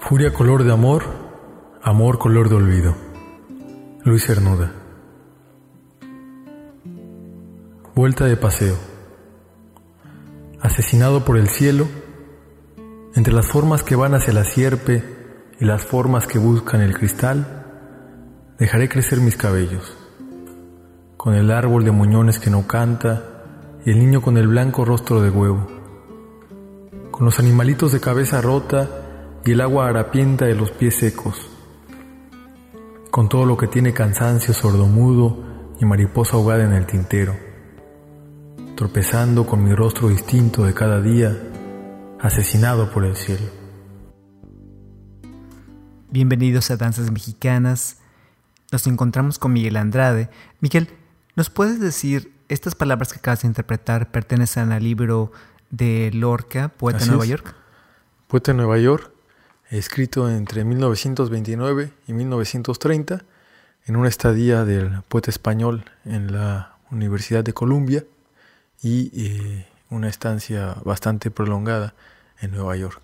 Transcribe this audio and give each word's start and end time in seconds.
Furia 0.00 0.32
color 0.34 0.64
de 0.64 0.72
amor, 0.72 1.04
amor 1.80 2.18
color 2.18 2.48
de 2.48 2.56
olvido. 2.56 2.96
Luis 4.02 4.26
Cernuda. 4.26 4.72
Vuelta 7.94 8.24
de 8.24 8.36
paseo. 8.36 8.76
Asesinado 10.60 11.24
por 11.24 11.38
el 11.38 11.48
cielo, 11.48 11.86
entre 13.14 13.32
las 13.32 13.46
formas 13.46 13.84
que 13.84 13.94
van 13.94 14.14
hacia 14.14 14.32
la 14.32 14.42
sierpe 14.42 15.04
y 15.60 15.64
las 15.64 15.84
formas 15.84 16.26
que 16.26 16.40
buscan 16.40 16.80
el 16.80 16.92
cristal, 16.92 17.66
dejaré 18.58 18.88
crecer 18.88 19.20
mis 19.20 19.36
cabellos. 19.36 19.99
Con 21.22 21.34
el 21.34 21.50
árbol 21.50 21.84
de 21.84 21.90
muñones 21.90 22.38
que 22.38 22.48
no 22.48 22.66
canta 22.66 23.42
y 23.84 23.90
el 23.90 23.98
niño 23.98 24.22
con 24.22 24.38
el 24.38 24.48
blanco 24.48 24.86
rostro 24.86 25.20
de 25.20 25.28
huevo. 25.28 25.66
Con 27.10 27.26
los 27.26 27.38
animalitos 27.38 27.92
de 27.92 28.00
cabeza 28.00 28.40
rota 28.40 28.88
y 29.44 29.52
el 29.52 29.60
agua 29.60 29.86
harapienta 29.86 30.46
de 30.46 30.54
los 30.54 30.70
pies 30.70 30.96
secos. 30.96 31.36
Con 33.10 33.28
todo 33.28 33.44
lo 33.44 33.58
que 33.58 33.66
tiene 33.66 33.92
cansancio 33.92 34.54
sordomudo 34.54 35.74
y 35.78 35.84
mariposa 35.84 36.38
ahogada 36.38 36.64
en 36.64 36.72
el 36.72 36.86
tintero. 36.86 37.36
Tropezando 38.74 39.46
con 39.46 39.62
mi 39.62 39.74
rostro 39.74 40.08
distinto 40.08 40.64
de 40.64 40.72
cada 40.72 41.02
día, 41.02 41.36
asesinado 42.18 42.90
por 42.90 43.04
el 43.04 43.14
cielo. 43.14 43.44
Bienvenidos 46.10 46.70
a 46.70 46.78
Danzas 46.78 47.10
Mexicanas. 47.10 47.98
Nos 48.72 48.86
encontramos 48.86 49.38
con 49.38 49.52
Miguel 49.52 49.76
Andrade. 49.76 50.30
Miguel, 50.60 50.88
¿nos 51.40 51.48
puedes 51.48 51.80
decir, 51.80 52.34
estas 52.50 52.74
palabras 52.74 53.14
que 53.14 53.18
acabas 53.18 53.40
de 53.40 53.48
interpretar 53.48 54.10
pertenecen 54.10 54.72
al 54.72 54.84
libro 54.84 55.32
de 55.70 56.10
Lorca, 56.12 56.68
Poeta 56.68 56.98
de 56.98 57.06
Nueva 57.06 57.24
York? 57.24 57.54
Poeta 58.26 58.52
de 58.52 58.58
Nueva 58.58 58.76
York, 58.76 59.10
escrito 59.70 60.28
entre 60.28 60.64
1929 60.64 61.92
y 62.06 62.12
1930, 62.12 63.24
en 63.86 63.96
una 63.96 64.10
estadía 64.10 64.66
del 64.66 65.00
poeta 65.08 65.30
español 65.30 65.86
en 66.04 66.30
la 66.30 66.76
Universidad 66.90 67.42
de 67.42 67.54
Columbia 67.54 68.04
y 68.82 69.10
eh, 69.14 69.66
una 69.88 70.10
estancia 70.10 70.76
bastante 70.84 71.30
prolongada 71.30 71.94
en 72.42 72.50
Nueva 72.50 72.76
York. 72.76 73.00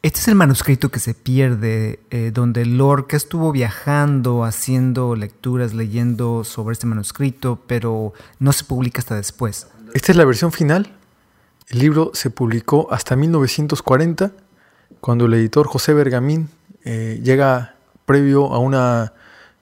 Este 0.00 0.20
es 0.20 0.28
el 0.28 0.36
manuscrito 0.36 0.90
que 0.90 1.00
se 1.00 1.12
pierde, 1.12 1.98
eh, 2.10 2.30
donde 2.32 2.64
Lorca 2.64 3.16
estuvo 3.16 3.50
viajando, 3.50 4.44
haciendo 4.44 5.16
lecturas, 5.16 5.74
leyendo 5.74 6.44
sobre 6.44 6.74
este 6.74 6.86
manuscrito, 6.86 7.60
pero 7.66 8.12
no 8.38 8.52
se 8.52 8.62
publica 8.62 9.00
hasta 9.00 9.16
después. 9.16 9.66
Esta 9.94 10.12
es 10.12 10.16
la 10.16 10.24
versión 10.24 10.52
final. 10.52 10.94
El 11.66 11.80
libro 11.80 12.12
se 12.14 12.30
publicó 12.30 12.86
hasta 12.92 13.16
1940, 13.16 14.30
cuando 15.00 15.26
el 15.26 15.34
editor 15.34 15.66
José 15.66 15.94
Bergamín 15.94 16.48
eh, 16.84 17.20
llega 17.24 17.74
previo 18.06 18.52
a 18.52 18.60
una 18.60 19.14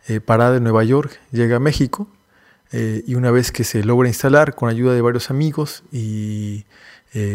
eh, 0.07 0.21
parada 0.21 0.59
en 0.59 0.65
Nueva 0.65 0.85
York, 0.85 1.19
llega 1.33 1.57
a 1.57 1.61
México, 1.61 2.09
y 2.73 3.15
una 3.15 3.31
vez 3.31 3.53
que 3.53 3.65
se 3.65 3.83
logra 3.85 4.07
instalar 4.07 4.55
con 4.55 4.69
ayuda 4.69 4.93
de 4.93 5.01
varios 5.01 5.31
amigos 5.31 5.83
y 5.93 6.67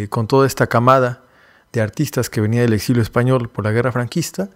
con 0.10 0.28
toda 0.28 0.46
esta 0.46 0.68
camada, 0.68 1.24
de 1.72 1.82
artistas 1.82 2.30
que 2.30 2.42
venía 2.42 2.62
del 2.62 2.74
exilio 2.74 3.02
español 3.02 3.50
por 3.50 3.64
la 3.64 3.72
guerra 3.72 3.92
franquista, 3.92 4.50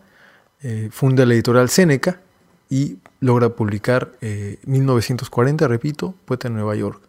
eh, 0.62 0.90
funda 0.92 1.26
la 1.26 1.34
editorial 1.34 1.70
Seneca 1.70 2.20
y 2.70 2.98
logra 3.20 3.50
publicar 3.50 4.14
eh, 4.22 4.60
1940, 4.66 5.68
repito, 5.68 6.16
Poeta 6.26 6.48
en 6.48 6.56
Nueva 6.56 6.76
York. 6.76 7.02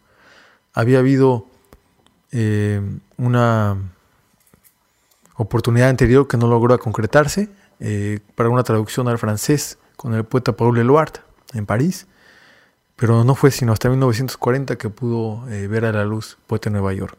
Había 0.74 0.98
habido 0.98 1.46
eh, 2.32 2.80
una 3.16 3.76
oportunidad 5.36 5.88
anterior 5.88 6.28
que 6.28 6.36
no 6.36 6.46
logró 6.48 6.78
concretarse 6.78 7.48
eh, 7.80 8.20
para 8.34 8.48
una 8.48 8.62
traducción 8.62 9.08
al 9.08 9.18
francés 9.18 9.78
con 9.96 10.14
el 10.14 10.24
poeta 10.24 10.56
Paul 10.56 10.78
Eluard 10.78 11.20
en 11.54 11.66
París, 11.66 12.06
pero 12.96 13.24
no 13.24 13.34
fue 13.34 13.50
sino 13.50 13.72
hasta 13.72 13.88
1940 13.88 14.76
que 14.76 14.88
pudo 14.88 15.42
ver 15.46 15.84
a 15.84 15.92
la 15.92 16.04
luz 16.04 16.38
Poeta 16.46 16.68
en 16.68 16.74
Nueva 16.74 16.92
York 16.94 17.16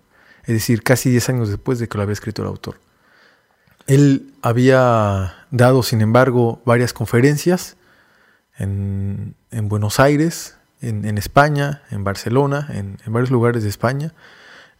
es 0.47 0.53
decir, 0.53 0.81
casi 0.81 1.09
10 1.09 1.29
años 1.29 1.49
después 1.49 1.77
de 1.77 1.89
que 1.89 1.97
lo 1.97 2.03
había 2.03 2.13
escrito 2.13 2.41
el 2.41 2.47
autor. 2.47 2.79
Él 3.87 4.33
había 4.41 5.45
dado, 5.49 5.81
sin 5.81 6.01
embargo, 6.01 6.61
varias 6.65 6.93
conferencias 6.93 7.77
en, 8.57 9.35
Buenos 9.49 9.99
Aires, 9.99 10.57
en, 10.81 11.17
España, 11.17 11.83
en 11.89 12.03
Barcelona, 12.03 12.67
en, 12.71 12.97
varios 13.07 13.31
lugares 13.31 13.63
de 13.63 13.69
España, 13.69 14.13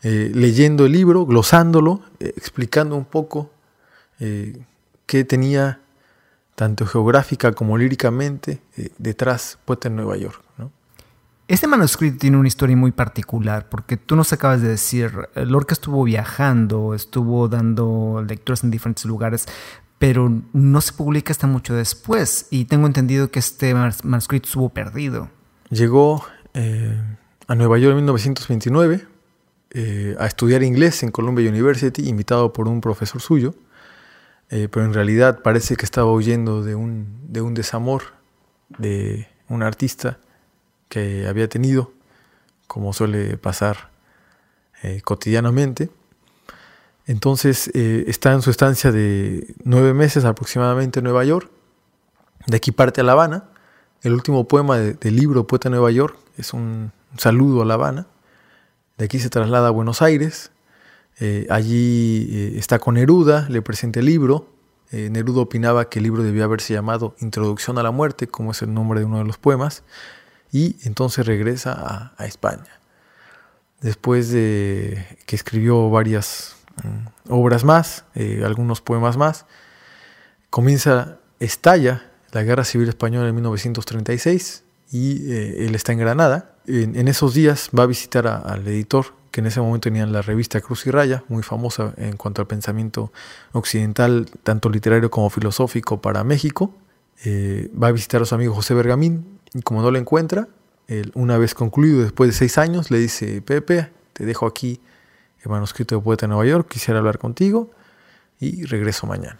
eh, 0.03 0.31
leyendo 0.33 0.85
el 0.85 0.91
libro, 0.91 1.25
glosándolo, 1.25 2.01
eh, 2.19 2.33
explicando 2.35 2.95
un 2.95 3.05
poco 3.05 3.49
eh, 4.19 4.59
qué 5.05 5.23
tenía, 5.23 5.79
tanto 6.55 6.85
geográfica 6.85 7.51
como 7.53 7.77
líricamente, 7.77 8.61
detrás 8.97 9.57
Poeta 9.63 9.87
en 9.87 9.95
Nueva 9.95 10.17
York. 10.17 10.46
Este 11.47 11.65
manuscrito 11.65 12.17
tiene 12.17 12.35
una 12.35 12.49
historia 12.49 12.75
muy 12.75 12.91
particular, 12.91 13.69
porque 13.69 13.95
tú 13.95 14.17
nos 14.17 14.33
acabas 14.33 14.61
de 14.61 14.67
decir, 14.67 15.29
Lorca 15.33 15.73
estuvo 15.73 16.03
viajando, 16.03 16.93
estuvo 16.93 17.47
dando 17.47 18.21
lecturas 18.27 18.65
en 18.65 18.71
diferentes 18.71 19.05
lugares, 19.05 19.45
pero 19.97 20.29
no 20.51 20.81
se 20.81 20.91
publica 20.91 21.31
hasta 21.31 21.47
mucho 21.47 21.73
después, 21.73 22.47
y 22.51 22.65
tengo 22.65 22.85
entendido 22.85 23.31
que 23.31 23.39
este 23.39 23.73
manuscrito 23.73 24.47
estuvo 24.47 24.67
perdido. 24.69 25.29
Llegó 25.69 26.25
eh, 26.53 27.01
a 27.47 27.55
Nueva 27.55 27.77
York 27.77 27.91
en 27.91 27.97
1929 27.97 29.07
eh, 29.71 30.15
a 30.19 30.25
estudiar 30.27 30.63
inglés 30.63 31.01
en 31.03 31.11
Columbia 31.11 31.49
University, 31.49 32.09
invitado 32.09 32.51
por 32.51 32.67
un 32.67 32.81
profesor 32.81 33.21
suyo, 33.21 33.55
eh, 34.49 34.67
pero 34.69 34.85
en 34.85 34.93
realidad 34.93 35.41
parece 35.43 35.77
que 35.77 35.85
estaba 35.85 36.11
huyendo 36.11 36.61
de 36.61 36.75
un, 36.75 37.19
de 37.29 37.39
un 37.39 37.53
desamor 37.53 38.03
de 38.77 39.29
un 39.47 39.63
artista 39.63 40.19
que 40.89 41.27
había 41.27 41.47
tenido, 41.47 41.91
como 42.67 42.93
suele 42.93 43.37
pasar 43.37 43.89
eh, 44.83 45.01
cotidianamente. 45.03 45.89
Entonces 47.05 47.71
eh, 47.73 48.05
está 48.07 48.33
en 48.33 48.41
su 48.41 48.49
estancia 48.51 48.91
de 48.91 49.55
nueve 49.63 49.93
meses 49.93 50.25
aproximadamente 50.25 50.99
en 50.99 51.05
Nueva 51.05 51.23
York. 51.23 51.49
De 52.45 52.57
aquí 52.57 52.71
parte 52.71 53.01
a 53.01 53.03
La 53.03 53.13
Habana. 53.13 53.45
El 54.03 54.13
último 54.13 54.47
poema 54.47 54.77
del 54.77 55.15
libro 55.15 55.47
Poeta 55.47 55.69
Nueva 55.69 55.89
York 55.89 56.17
es 56.37 56.53
un, 56.53 56.91
saludo 57.17 57.63
a 57.63 57.65
La 57.65 57.73
Habana. 57.73 58.07
De 58.97 59.05
aquí 59.05 59.19
se 59.19 59.29
traslada 59.29 59.69
a 59.69 59.71
Buenos 59.71 60.01
Aires. 60.01 60.51
Eh, 61.19 61.47
allí 61.49 62.55
está 62.57 62.77
con 62.77 62.93
Neruda, 62.93 63.47
le 63.49 63.61
presenta 63.61 63.99
el 63.99 64.05
libro. 64.05 64.49
Neruda 64.91 65.41
opinaba 65.41 65.89
que 65.89 65.99
el 65.99 66.03
libro 66.03 66.23
debía 66.23 66.45
haberse 66.45 66.73
llamado 66.73 67.15
Introducción 67.19 67.77
a 67.77 67.83
la 67.83 67.91
Muerte, 67.91 68.27
como 68.27 68.51
es 68.51 68.61
el 68.61 68.73
nombre 68.73 68.99
de 69.01 69.05
uno 69.05 69.17
de 69.17 69.25
los 69.25 69.37
poemas 69.37 69.83
y 70.51 70.75
entonces 70.83 71.25
regresa 71.25 72.13
a, 72.17 72.25
España. 72.25 72.79
Después 73.81 74.31
de 74.31 75.05
que 75.25 75.35
escribió 75.35 75.89
varias 75.89 76.55
mm, 76.83 77.31
obras 77.31 77.63
más, 77.63 78.05
eh, 78.15 78.41
algunos 78.45 78.81
poemas 78.81 79.17
más, 79.17 79.45
comienza, 80.49 81.19
estalla 81.39 82.03
la 82.31 82.43
Guerra 82.43 82.63
Civil 82.63 82.89
Española 82.89 83.27
en 83.29 83.35
1936 83.35 84.63
y 84.91 85.31
eh, 85.31 85.65
él 85.65 85.75
está 85.75 85.93
en 85.93 85.99
Granada. 85.99 86.55
En, 86.65 87.07
esos 87.07 87.33
días 87.33 87.69
va 87.77 87.83
a 87.83 87.85
visitar 87.85 88.27
al 88.27 88.67
editor, 88.67 89.13
que 89.31 89.39
en 89.39 89.47
ese 89.47 89.61
momento 89.61 89.85
tenía 89.85 90.05
la 90.05 90.21
revista 90.21 90.59
Cruz 90.59 90.85
y 90.85 90.91
Raya, 90.91 91.23
muy 91.29 91.43
famosa 91.43 91.93
en 91.97 92.17
cuanto 92.17 92.41
al 92.41 92.47
pensamiento 92.47 93.13
occidental, 93.53 94.29
tanto 94.43 94.69
literario 94.69 95.09
como 95.09 95.29
filosófico 95.29 96.01
para 96.01 96.23
México. 96.23 96.73
Eh, 97.23 97.71
va 97.81 97.87
a 97.87 97.91
visitar 97.91 98.21
a 98.21 98.25
su 98.25 98.35
amigo 98.35 98.53
José 98.53 98.73
Bergamín, 98.73 99.36
y 99.53 99.61
como 99.61 99.81
no 99.81 99.91
lo 99.91 99.97
encuentra, 99.97 100.47
una 101.13 101.37
vez 101.37 101.53
concluido, 101.53 102.01
después 102.01 102.29
de 102.29 102.33
seis 102.33 102.57
años, 102.57 102.91
le 102.91 102.99
dice, 102.99 103.41
Pepe, 103.41 103.91
te 104.13 104.25
dejo 104.25 104.45
aquí 104.45 104.79
el 105.41 105.51
manuscrito 105.51 105.95
de 105.95 106.01
Poeta 106.01 106.25
de 106.25 106.29
Nueva 106.29 106.45
York, 106.45 106.67
quisiera 106.69 106.99
hablar 106.99 107.19
contigo 107.19 107.71
y 108.39 108.63
regreso 108.65 109.05
mañana. 109.07 109.39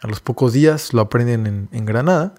A 0.00 0.06
los 0.06 0.20
pocos 0.20 0.52
días 0.52 0.92
lo 0.92 1.00
aprenden 1.02 1.68
en, 1.70 1.84
Granada 1.84 2.34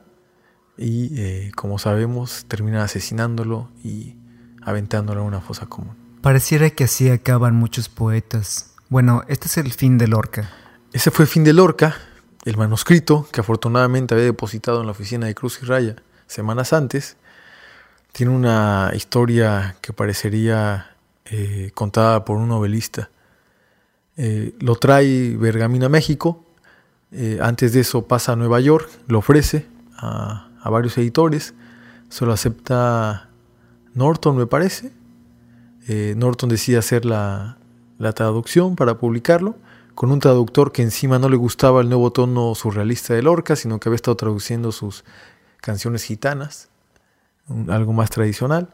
y, 0.77 1.19
eh, 1.19 1.51
como 1.55 1.79
sabemos, 1.79 2.45
terminan 2.47 2.81
asesinándolo 2.81 3.69
y 3.83 4.15
aventándolo 4.61 5.21
en 5.21 5.27
una 5.27 5.41
fosa 5.41 5.65
común. 5.65 5.95
Pareciera 6.21 6.69
que 6.69 6.83
así 6.83 7.09
acaban 7.09 7.55
muchos 7.55 7.89
poetas. 7.89 8.73
Bueno, 8.89 9.23
este 9.27 9.47
es 9.47 9.57
el 9.57 9.71
fin 9.71 9.97
de 9.97 10.07
Lorca. 10.07 10.49
Ese 10.93 11.11
fue 11.11 11.25
el 11.25 11.29
fin 11.29 11.43
de 11.43 11.53
Lorca, 11.53 11.95
el 12.45 12.57
manuscrito 12.57 13.27
que 13.31 13.41
afortunadamente 13.41 14.13
había 14.13 14.25
depositado 14.25 14.79
en 14.81 14.87
la 14.87 14.91
oficina 14.91 15.27
de 15.27 15.35
Cruz 15.35 15.59
y 15.61 15.65
Raya 15.65 15.95
semanas 16.27 16.73
antes, 16.73 17.17
tiene 18.11 18.33
una 18.33 18.91
historia 18.95 19.75
que 19.81 19.93
parecería 19.93 20.95
eh, 21.25 21.71
contada 21.73 22.25
por 22.25 22.37
un 22.37 22.47
novelista. 22.47 23.09
Eh, 24.15 24.55
lo 24.59 24.75
trae 24.75 25.35
Bergamín 25.37 25.83
a 25.83 25.89
México, 25.89 26.43
eh, 27.11 27.39
antes 27.41 27.73
de 27.73 27.81
eso 27.81 28.07
pasa 28.07 28.33
a 28.33 28.35
Nueva 28.35 28.59
York, 28.59 28.89
lo 29.07 29.19
ofrece 29.19 29.65
a, 29.97 30.43
varios 30.65 30.97
editores, 30.97 31.53
solo 32.09 32.33
acepta 32.33 33.29
Norton, 33.93 34.35
me 34.35 34.47
parece. 34.47 34.91
Norton 36.17 36.49
decide 36.49 36.77
hacer 36.77 37.05
la, 37.05 37.57
la 37.97 38.11
traducción 38.11 38.75
para 38.75 38.97
publicarlo, 38.97 39.55
con 39.95 40.11
un 40.11 40.19
traductor 40.19 40.73
que 40.73 40.81
encima 40.81 41.19
no 41.19 41.29
le 41.29 41.37
gustaba 41.37 41.79
el 41.79 41.87
nuevo 41.87 42.11
tono 42.11 42.53
surrealista 42.53 43.13
de 43.13 43.21
Lorca, 43.21 43.55
sino 43.55 43.79
que 43.79 43.87
había 43.87 43.95
estado 43.95 44.17
traduciendo 44.17 44.73
sus 44.73 45.05
canciones 45.61 46.03
gitanas, 46.03 46.69
algo 47.69 47.93
más 47.93 48.09
tradicional, 48.09 48.69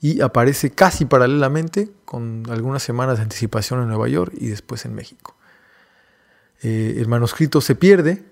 y 0.00 0.20
aparece 0.20 0.70
casi 0.70 1.04
paralelamente, 1.04 1.90
con 2.04 2.44
algunas 2.50 2.82
semanas 2.82 3.18
de 3.18 3.22
anticipación 3.22 3.82
en 3.82 3.88
Nueva 3.88 4.08
York 4.08 4.32
y 4.36 4.48
después 4.48 4.84
en 4.84 4.94
México. 4.94 5.36
Eh, 6.62 6.96
el 6.98 7.08
manuscrito 7.08 7.60
se 7.60 7.74
pierde, 7.74 8.24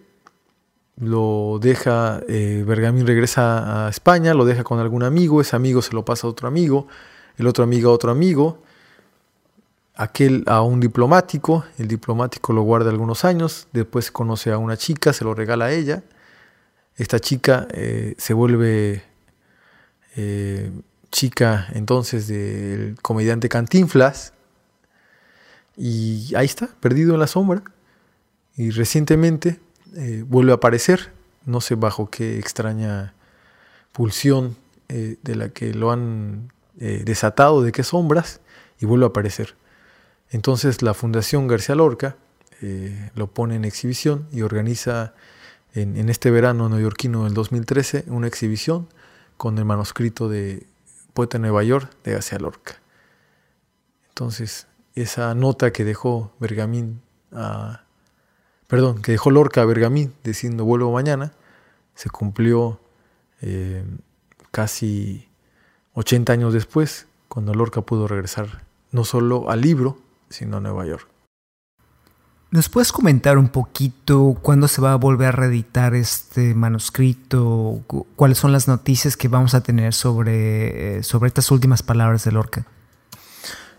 lo 0.97 1.59
deja, 1.61 2.21
eh, 2.29 2.65
Bergamín 2.67 3.07
regresa 3.07 3.87
a 3.87 3.89
España, 3.89 4.35
lo 4.35 4.45
deja 4.45 4.65
con 4.65 4.79
algún 4.79 5.03
amigo, 5.03 5.41
ese 5.41 5.56
amigo 5.56 5.81
se 5.81 5.95
lo 5.95 6.05
pasa 6.05 6.27
a 6.27 6.31
otro 6.31 6.47
amigo, 6.47 6.89
el 7.39 7.47
otro 7.47 7.65
amigo 7.65 7.91
a 7.91 7.95
otro 7.95 8.11
amigo, 8.11 8.63
aquel 9.95 10.45
a 10.47 10.63
un 10.63 10.81
diplomático, 10.81 11.65
el 11.79 11.89
diplomático 11.89 12.53
lo 12.53 12.63
guarda 12.63 12.91
algunos 12.91 13.25
años, 13.25 13.69
después 13.73 14.11
conoce 14.11 14.53
a 14.53 14.59
una 14.59 14.77
chica, 14.77 15.13
se 15.13 15.25
lo 15.25 15.35
regala 15.35 15.67
a 15.67 15.73
ella, 15.73 16.03
esta 16.97 17.19
chica 17.19 17.67
eh, 17.73 18.15
se 18.19 18.35
vuelve 18.35 19.03
eh, 20.17 20.71
chica 21.11 21.69
entonces 21.73 22.29
del 22.29 22.97
comediante 23.01 23.49
Cantinflas. 23.49 24.35
Y 25.77 26.35
ahí 26.35 26.47
está, 26.47 26.69
perdido 26.81 27.15
en 27.15 27.21
la 27.21 27.27
sombra. 27.27 27.63
Y 28.57 28.71
recientemente 28.71 29.61
eh, 29.97 30.25
vuelve 30.27 30.53
a 30.53 30.57
aparecer, 30.57 31.13
no 31.47 31.61
sé 31.61 31.75
bajo 31.75 32.11
qué 32.11 32.39
extraña 32.39 33.15
pulsión 33.93 34.57
de 34.89 35.37
la 35.37 35.51
que 35.51 35.73
lo 35.73 35.93
han 35.93 36.51
desatado, 36.75 37.63
de 37.63 37.71
qué 37.71 37.85
sombras, 37.85 38.41
y 38.81 38.87
vuelve 38.87 39.05
a 39.05 39.09
aparecer. 39.11 39.55
Entonces 40.31 40.83
la 40.83 40.95
Fundación 40.95 41.47
García 41.47 41.77
Lorca 41.77 42.17
lo 43.15 43.29
pone 43.29 43.55
en 43.55 43.65
exhibición 43.65 44.27
y 44.33 44.43
organiza 44.43 45.15
en, 45.75 46.08
este 46.08 46.31
verano 46.31 46.69
neoyorquino 46.69 47.25
del 47.25 47.34
2013 47.34 48.05
una 48.08 48.26
exhibición 48.26 48.88
con 49.37 49.58
el 49.58 49.64
manuscrito 49.64 50.28
de 50.28 50.67
Poeta 51.14 51.38
de 51.38 51.43
Nueva 51.43 51.62
York 51.62 51.90
de 52.05 52.12
García 52.12 52.38
Lorca. 52.38 52.81
Entonces, 54.08 54.67
esa 54.94 55.34
nota 55.34 55.72
que 55.72 55.84
dejó 55.84 56.32
Bergamín 56.40 57.00
a, 57.32 57.84
perdón, 58.67 59.02
que 59.02 59.12
dejó 59.12 59.31
Lorca 59.31 59.62
a 59.62 59.64
Bergamín 59.64 60.12
diciendo 60.25 60.64
vuelvo 60.64 60.93
mañana, 60.93 61.32
se 61.94 62.11
cumplió 62.11 62.81
eh, 63.40 63.84
casi 64.50 65.28
80 65.94 66.32
años 66.32 66.52
después, 66.52 67.06
cuando 67.28 67.55
Lorca 67.55 67.82
pudo 67.82 68.08
regresar 68.08 68.64
no 68.90 69.05
solo 69.05 69.50
al 69.50 69.61
libro, 69.61 69.99
sino 70.28 70.61
Nueva 70.61 70.87
York. 70.87 71.08
¿Nos 72.52 72.69
puedes 72.69 72.91
comentar 72.91 73.38
un 73.38 73.49
poquito 73.49 74.37
cuándo 74.43 74.67
se 74.67 74.81
va 74.81 74.93
a 74.93 74.97
volver 74.97 75.29
a 75.29 75.32
reeditar 75.32 75.94
este 75.94 76.52
manuscrito? 76.52 77.85
¿Cuáles 78.17 78.38
son 78.38 78.50
las 78.50 78.67
noticias 78.67 79.17
que 79.17 79.29
vamos 79.29 79.55
a 79.55 79.61
tener 79.62 79.94
sobre, 79.94 80.99
eh, 80.99 81.02
sobre 81.05 81.29
estas 81.29 81.52
últimas 81.52 81.85
palabras 81.85 82.25
de 82.25 82.32
Lorca? 82.32 82.67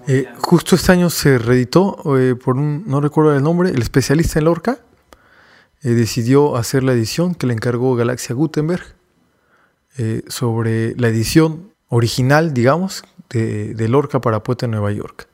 Eh, 0.08 0.26
justo 0.38 0.76
este 0.76 0.94
año 0.94 1.10
se 1.10 1.38
reeditó 1.38 2.18
eh, 2.18 2.36
por 2.36 2.56
un, 2.56 2.86
no 2.88 3.02
recuerdo 3.02 3.36
el 3.36 3.44
nombre, 3.44 3.72
el 3.72 3.82
especialista 3.82 4.40
en 4.40 4.46
Lorca 4.46 4.80
decidió 5.82 6.56
hacer 6.58 6.84
la 6.84 6.94
edición 6.94 7.34
que 7.34 7.48
le 7.48 7.54
encargó 7.54 7.96
Galaxia 7.96 8.36
Gutenberg 8.36 8.84
sobre 10.28 10.96
la 10.96 11.08
edición 11.08 11.74
original, 11.90 12.54
digamos, 12.54 13.04
de, 13.32 13.74
de 13.74 13.88
Lorca 13.88 14.22
para 14.22 14.44
Poeta 14.44 14.66
en 14.66 14.72
Nueva 14.72 14.92
York. 14.92 15.28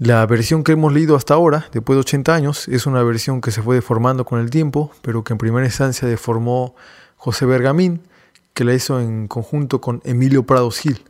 La 0.00 0.24
versión 0.24 0.64
que 0.64 0.72
hemos 0.72 0.94
leído 0.94 1.14
hasta 1.14 1.34
ahora, 1.34 1.68
después 1.72 1.94
de 1.94 2.00
80 2.00 2.34
años, 2.34 2.68
es 2.68 2.86
una 2.86 3.02
versión 3.02 3.42
que 3.42 3.50
se 3.50 3.60
fue 3.60 3.74
deformando 3.74 4.24
con 4.24 4.40
el 4.40 4.48
tiempo, 4.48 4.90
pero 5.02 5.24
que 5.24 5.34
en 5.34 5.38
primera 5.38 5.66
instancia 5.66 6.08
deformó 6.08 6.74
José 7.16 7.44
Bergamín, 7.44 8.00
que 8.54 8.64
la 8.64 8.72
hizo 8.72 8.98
en 8.98 9.28
conjunto 9.28 9.82
con 9.82 10.00
Emilio 10.04 10.44
Prados 10.44 10.78
Gil. 10.78 11.04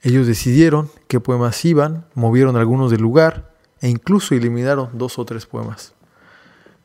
Ellos 0.00 0.26
decidieron 0.26 0.90
qué 1.08 1.20
poemas 1.20 1.62
iban, 1.66 2.06
movieron 2.14 2.56
algunos 2.56 2.90
del 2.90 3.02
lugar 3.02 3.52
e 3.82 3.90
incluso 3.90 4.34
eliminaron 4.34 4.88
dos 4.94 5.18
o 5.18 5.26
tres 5.26 5.44
poemas. 5.44 5.92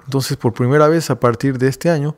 Entonces, 0.04 0.36
por 0.36 0.52
primera 0.52 0.90
vez 0.90 1.10
a 1.10 1.22
partir 1.22 1.60
de 1.60 1.70
este 1.70 1.90
año, 1.90 2.18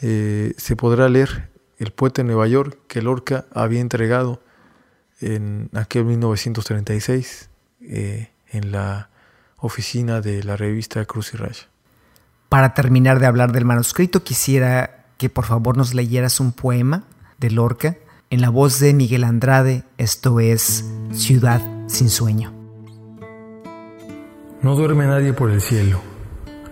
eh, 0.00 0.54
se 0.56 0.76
podrá 0.76 1.10
leer 1.10 1.50
El 1.78 1.90
poeta 1.90 2.22
de 2.22 2.28
Nueva 2.28 2.48
York 2.48 2.78
que 2.88 3.02
Lorca 3.02 3.44
había 3.52 3.80
entregado 3.80 4.40
en 5.20 5.68
aquel 5.74 6.06
1936 6.06 7.50
eh, 7.88 8.30
en 8.48 8.72
la 8.72 9.10
oficina 9.58 10.20
de 10.20 10.42
la 10.42 10.56
revista 10.56 11.04
Cruz 11.04 11.34
y 11.34 11.36
Raya. 11.36 11.68
Para 12.48 12.74
terminar 12.74 13.18
de 13.18 13.26
hablar 13.26 13.52
del 13.52 13.64
manuscrito, 13.64 14.22
quisiera 14.22 15.06
que 15.18 15.28
por 15.28 15.44
favor 15.44 15.76
nos 15.76 15.94
leyeras 15.94 16.40
un 16.40 16.52
poema 16.52 17.04
de 17.38 17.50
Lorca 17.50 17.96
en 18.30 18.40
la 18.40 18.50
voz 18.50 18.78
de 18.80 18.94
Miguel 18.94 19.24
Andrade. 19.24 19.84
Esto 19.98 20.40
es 20.40 20.84
Ciudad 21.12 21.60
sin 21.86 22.10
sueño. 22.10 22.52
No 24.62 24.74
duerme 24.76 25.06
nadie 25.06 25.32
por 25.32 25.50
el 25.50 25.60
cielo. 25.60 26.00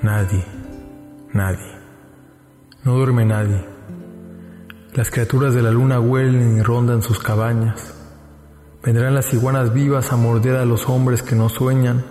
Nadie. 0.03 0.45
Nadie. 1.33 1.73
No 2.85 2.95
duerme 2.95 3.25
nadie. 3.25 3.65
Las 4.95 5.11
criaturas 5.11 5.55
de 5.55 5.63
la 5.63 5.71
luna 5.71 6.01
huelen 6.01 6.59
y 6.59 6.63
rondan 6.63 7.03
sus 7.03 7.19
cabañas. 7.19 7.95
Vendrán 8.85 9.15
las 9.15 9.33
iguanas 9.33 9.73
vivas 9.73 10.13
a 10.13 10.17
morder 10.17 10.57
a 10.57 10.65
los 10.65 10.89
hombres 10.89 11.23
que 11.23 11.37
no 11.37 11.49
sueñan, 11.49 12.05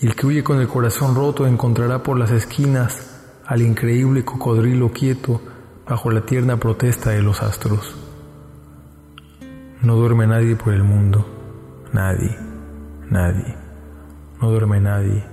y 0.00 0.06
el 0.08 0.16
que 0.16 0.26
huye 0.26 0.42
con 0.42 0.60
el 0.60 0.66
corazón 0.66 1.14
roto 1.14 1.46
encontrará 1.46 2.02
por 2.02 2.18
las 2.18 2.32
esquinas 2.32 3.22
al 3.46 3.62
increíble 3.62 4.24
cocodrilo 4.24 4.90
quieto 4.90 5.40
bajo 5.88 6.10
la 6.10 6.22
tierna 6.22 6.56
protesta 6.56 7.10
de 7.10 7.22
los 7.22 7.40
astros. 7.42 7.94
No 9.82 9.94
duerme 9.94 10.26
nadie 10.26 10.56
por 10.56 10.74
el 10.74 10.82
mundo, 10.82 11.28
nadie, 11.92 12.36
nadie, 13.08 13.56
no 14.42 14.50
duerme 14.50 14.80
nadie. 14.80 15.24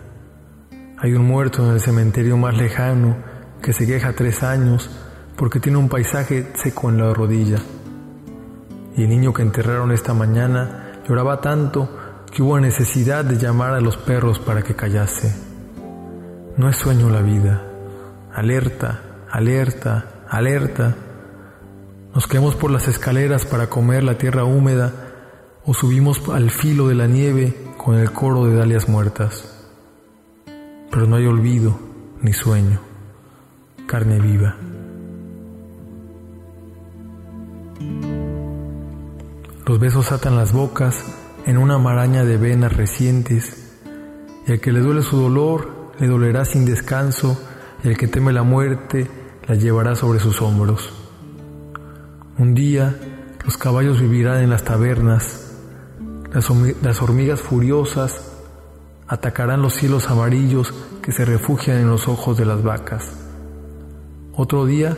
Hay 1.00 1.14
un 1.14 1.26
muerto 1.26 1.66
en 1.66 1.74
el 1.74 1.80
cementerio 1.80 2.38
más 2.38 2.56
lejano 2.56 3.18
que 3.64 3.74
se 3.74 3.88
queja 3.88 4.14
tres 4.14 4.44
años 4.44 4.92
porque 5.36 5.60
tiene 5.60 5.80
un 5.80 5.90
paisaje 5.90 6.52
seco 6.54 6.92
en 6.92 7.00
la 7.00 7.12
rodilla 7.16 7.58
y 8.96 9.04
el 9.04 9.10
niño 9.10 9.34
que 9.34 9.42
enterraron 9.42 9.92
esta 9.92 10.14
mañana 10.14 11.02
lloraba 11.08 11.42
tanto 11.42 11.90
que 12.32 12.42
hubo 12.42 12.60
necesidad 12.60 13.26
de 13.26 13.38
llamar 13.38 13.74
a 13.74 13.82
los 13.82 13.98
perros 13.98 14.40
para 14.40 14.62
que 14.62 14.76
callase. 14.76 15.36
No 16.58 16.70
es 16.70 16.78
sueño 16.78 17.10
la 17.10 17.22
vida. 17.22 17.64
Alerta, 18.34 19.02
alerta, 19.30 20.26
alerta. 20.30 20.96
Nos 22.14 22.28
quedamos 22.28 22.56
por 22.56 22.72
las 22.72 22.88
escaleras 22.88 23.46
para 23.46 23.68
comer 23.68 24.04
la 24.04 24.18
tierra 24.18 24.44
húmeda 24.44 24.92
o 25.66 25.74
subimos 25.74 26.22
al 26.30 26.50
filo 26.50 26.88
de 26.88 26.96
la 26.96 27.08
nieve 27.08 27.56
con 27.78 27.96
el 27.96 28.12
coro 28.12 28.46
de 28.46 28.56
dalias 28.56 28.88
muertas. 28.88 29.70
Pero 30.90 31.08
no 31.08 31.16
hay 31.16 31.26
olvido 31.26 31.80
ni 32.22 32.34
sueño, 32.34 32.80
carne 33.88 34.20
viva. 34.20 34.56
Los 39.66 39.80
besos 39.80 40.12
atan 40.12 40.36
las 40.36 40.54
bocas 40.54 41.06
en 41.46 41.58
una 41.58 41.78
maraña 41.78 42.24
de 42.24 42.38
venas 42.38 42.74
recientes, 42.76 43.80
y 44.48 44.52
al 44.54 44.60
que 44.60 44.72
le 44.72 44.80
duele 44.80 45.04
su 45.04 45.18
dolor, 45.18 45.92
le 46.00 46.08
dolerá 46.08 46.46
sin 46.46 46.66
descanso, 46.66 47.40
y 47.84 47.90
al 47.90 47.98
que 47.98 48.08
teme 48.08 48.34
la 48.34 48.44
muerte, 48.44 49.08
la 49.48 49.56
llevará 49.56 49.96
sobre 49.96 50.20
sus 50.20 50.42
hombros. 50.42 50.92
Un 52.38 52.54
día 52.56 52.96
los 53.46 53.58
caballos 53.58 54.02
vivirán 54.02 54.42
en 54.44 54.50
las 54.50 54.64
tabernas, 54.64 55.54
las 56.34 57.02
hormigas 57.02 57.42
furiosas 57.42 58.32
atacarán 59.08 59.62
los 59.62 59.74
cielos 59.74 60.10
amarillos 60.10 60.74
que 61.02 61.12
se 61.12 61.26
refugian 61.26 61.78
en 61.78 61.90
los 61.90 62.08
ojos 62.08 62.38
de 62.38 62.46
las 62.46 62.64
vacas. 62.64 63.12
Otro 64.34 64.66
día 64.66 64.98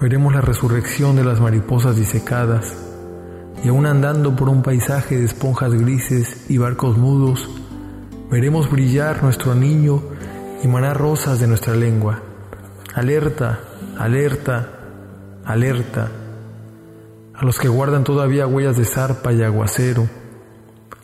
veremos 0.00 0.34
la 0.34 0.40
resurrección 0.40 1.16
de 1.16 1.24
las 1.24 1.40
mariposas 1.40 1.96
disecadas, 1.96 2.74
y 3.64 3.68
aún 3.68 3.86
andando 3.86 4.36
por 4.36 4.48
un 4.48 4.62
paisaje 4.62 5.16
de 5.16 5.24
esponjas 5.24 5.74
grises 5.74 6.46
y 6.48 6.58
barcos 6.58 6.96
mudos, 6.96 7.48
veremos 8.30 8.70
brillar 8.70 9.22
nuestro 9.22 9.54
niño 9.54 10.02
y 10.62 10.68
manar 10.68 10.96
rosas 10.96 11.40
de 11.40 11.46
nuestra 11.46 11.74
lengua. 11.74 12.22
Alerta, 12.94 13.60
alerta, 13.98 14.68
alerta. 15.44 16.10
A 17.34 17.44
los 17.44 17.58
que 17.58 17.68
guardan 17.68 18.04
todavía 18.04 18.46
huellas 18.46 18.76
de 18.76 18.84
zarpa 18.84 19.32
y 19.32 19.42
aguacero. 19.42 20.08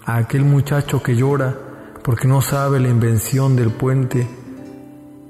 A 0.05 0.17
aquel 0.17 0.45
muchacho 0.45 1.03
que 1.03 1.17
llora 1.17 1.57
porque 2.03 2.29
no 2.29 2.41
sabe 2.41 2.81
la 2.81 2.89
invención 2.89 3.57
del 3.57 3.71
puente. 3.71 4.29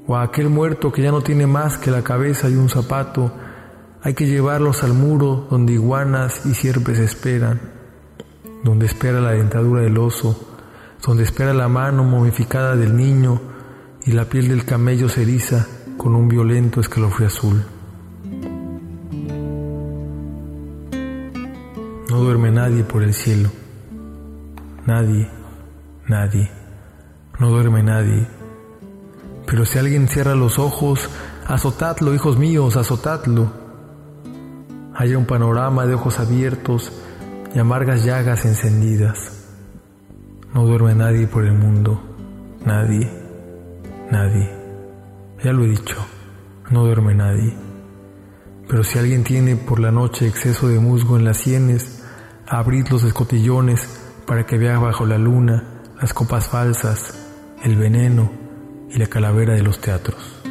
O 0.06 0.16
a 0.16 0.22
aquel 0.22 0.50
muerto 0.50 0.92
que 0.92 1.02
ya 1.02 1.10
no 1.10 1.22
tiene 1.22 1.46
más 1.46 1.78
que 1.78 1.90
la 1.90 2.02
cabeza 2.02 2.48
y 2.48 2.56
un 2.56 2.68
zapato 2.68 3.32
Hay 4.04 4.12
que 4.12 4.26
llevarlos 4.26 4.84
al 4.84 4.92
muro 4.92 5.46
donde 5.50 5.72
iguanas 5.72 6.44
y 6.44 6.52
sierpes 6.52 6.98
esperan, 6.98 7.58
donde 8.62 8.84
espera 8.84 9.18
la 9.18 9.30
dentadura 9.30 9.80
del 9.80 9.96
oso, 9.96 10.38
donde 11.02 11.22
espera 11.22 11.54
la 11.54 11.68
mano 11.68 12.04
momificada 12.04 12.76
del 12.76 12.94
niño 12.94 13.40
y 14.04 14.12
la 14.12 14.26
piel 14.26 14.48
del 14.48 14.66
camello 14.66 15.08
se 15.08 15.22
eriza 15.22 15.66
con 15.96 16.14
un 16.14 16.28
violento 16.28 16.82
escalofrío 16.82 17.28
azul. 17.28 17.64
No 22.10 22.18
duerme 22.18 22.50
nadie 22.50 22.84
por 22.84 23.02
el 23.02 23.14
cielo. 23.14 23.48
Nadie, 24.84 25.30
nadie. 26.08 26.50
No 27.40 27.48
duerme 27.48 27.82
nadie. 27.82 28.28
Pero 29.46 29.64
si 29.64 29.78
alguien 29.78 30.08
cierra 30.08 30.34
los 30.34 30.58
ojos, 30.58 31.08
azotadlo, 31.46 32.12
hijos 32.12 32.36
míos, 32.36 32.76
azotadlo. 32.76 33.63
Hay 34.96 35.14
un 35.14 35.26
panorama 35.26 35.86
de 35.86 35.94
ojos 35.94 36.20
abiertos 36.20 36.92
y 37.54 37.58
amargas 37.58 38.04
llagas 38.04 38.44
encendidas. 38.44 39.44
No 40.52 40.64
duerme 40.64 40.94
nadie 40.94 41.26
por 41.26 41.44
el 41.44 41.54
mundo. 41.54 42.00
Nadie, 42.64 43.10
nadie. 44.10 44.50
Ya 45.42 45.52
lo 45.52 45.64
he 45.64 45.68
dicho, 45.68 45.96
no 46.70 46.84
duerme 46.84 47.14
nadie. 47.14 47.54
Pero 48.68 48.84
si 48.84 48.98
alguien 48.98 49.24
tiene 49.24 49.56
por 49.56 49.80
la 49.80 49.90
noche 49.90 50.26
exceso 50.26 50.68
de 50.68 50.78
musgo 50.78 51.16
en 51.16 51.24
las 51.24 51.38
sienes, 51.38 52.02
abrid 52.46 52.86
los 52.88 53.04
escotillones 53.04 54.00
para 54.26 54.46
que 54.46 54.56
vea 54.56 54.78
bajo 54.78 55.04
la 55.04 55.18
luna 55.18 55.74
las 56.00 56.12
copas 56.12 56.48
falsas, 56.48 57.14
el 57.62 57.76
veneno 57.76 58.30
y 58.90 58.98
la 58.98 59.06
calavera 59.06 59.54
de 59.54 59.62
los 59.62 59.80
teatros. 59.80 60.42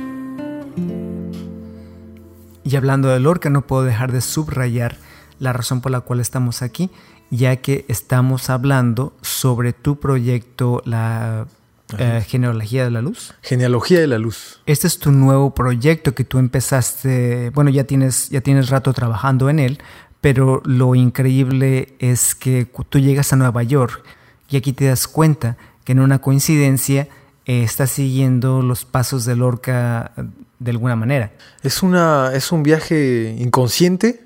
Y 2.73 2.75
hablando 2.75 3.09
de 3.09 3.19
Lorca, 3.19 3.51
no 3.51 3.67
puedo 3.67 3.83
dejar 3.83 4.11
de 4.11 4.19
subrayar 4.19 4.97
la 5.37 5.53
razón 5.53 5.79
por 5.79 5.91
la 5.91 6.01
cual 6.01 6.19
estamos 6.19 6.63
aquí, 6.63 6.89
ya 7.29 7.57
que 7.57 7.85
estamos 7.87 8.49
hablando 8.49 9.13
sobre 9.21 9.73
tu 9.73 9.99
proyecto, 9.99 10.81
la 10.83 11.45
eh, 11.99 12.25
Genealogía 12.27 12.83
de 12.85 12.89
la 12.89 13.03
Luz. 13.03 13.35
Genealogía 13.43 13.99
de 13.99 14.07
la 14.07 14.17
Luz. 14.17 14.59
Este 14.65 14.87
es 14.87 14.97
tu 14.97 15.11
nuevo 15.11 15.53
proyecto 15.53 16.15
que 16.15 16.23
tú 16.23 16.39
empezaste, 16.39 17.51
bueno, 17.51 17.69
ya 17.69 17.83
tienes, 17.83 18.29
ya 18.31 18.41
tienes 18.41 18.71
rato 18.71 18.91
trabajando 18.91 19.51
en 19.51 19.59
él, 19.59 19.77
pero 20.19 20.63
lo 20.65 20.95
increíble 20.95 21.93
es 21.99 22.33
que 22.33 22.67
tú 22.89 22.97
llegas 22.97 23.31
a 23.33 23.35
Nueva 23.35 23.61
York 23.61 24.03
y 24.49 24.57
aquí 24.57 24.73
te 24.73 24.85
das 24.85 25.07
cuenta 25.07 25.57
que 25.83 25.91
en 25.91 25.99
una 25.99 26.17
coincidencia 26.17 27.07
eh, 27.45 27.61
estás 27.61 27.91
siguiendo 27.91 28.63
los 28.63 28.83
pasos 28.83 29.25
de 29.25 29.35
Lorca 29.35 30.11
de 30.63 30.71
alguna 30.71 30.95
manera. 30.95 31.31
Es, 31.61 31.83
una, 31.83 32.31
es 32.33 32.51
un 32.51 32.63
viaje 32.63 33.35
inconsciente, 33.37 34.25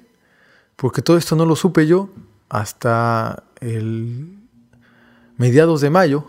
porque 0.75 1.01
todo 1.01 1.17
esto 1.17 1.35
no 1.35 1.45
lo 1.45 1.55
supe 1.55 1.87
yo 1.87 2.09
hasta 2.49 3.43
el 3.59 4.37
mediados 5.37 5.81
de 5.81 5.89
mayo, 5.89 6.25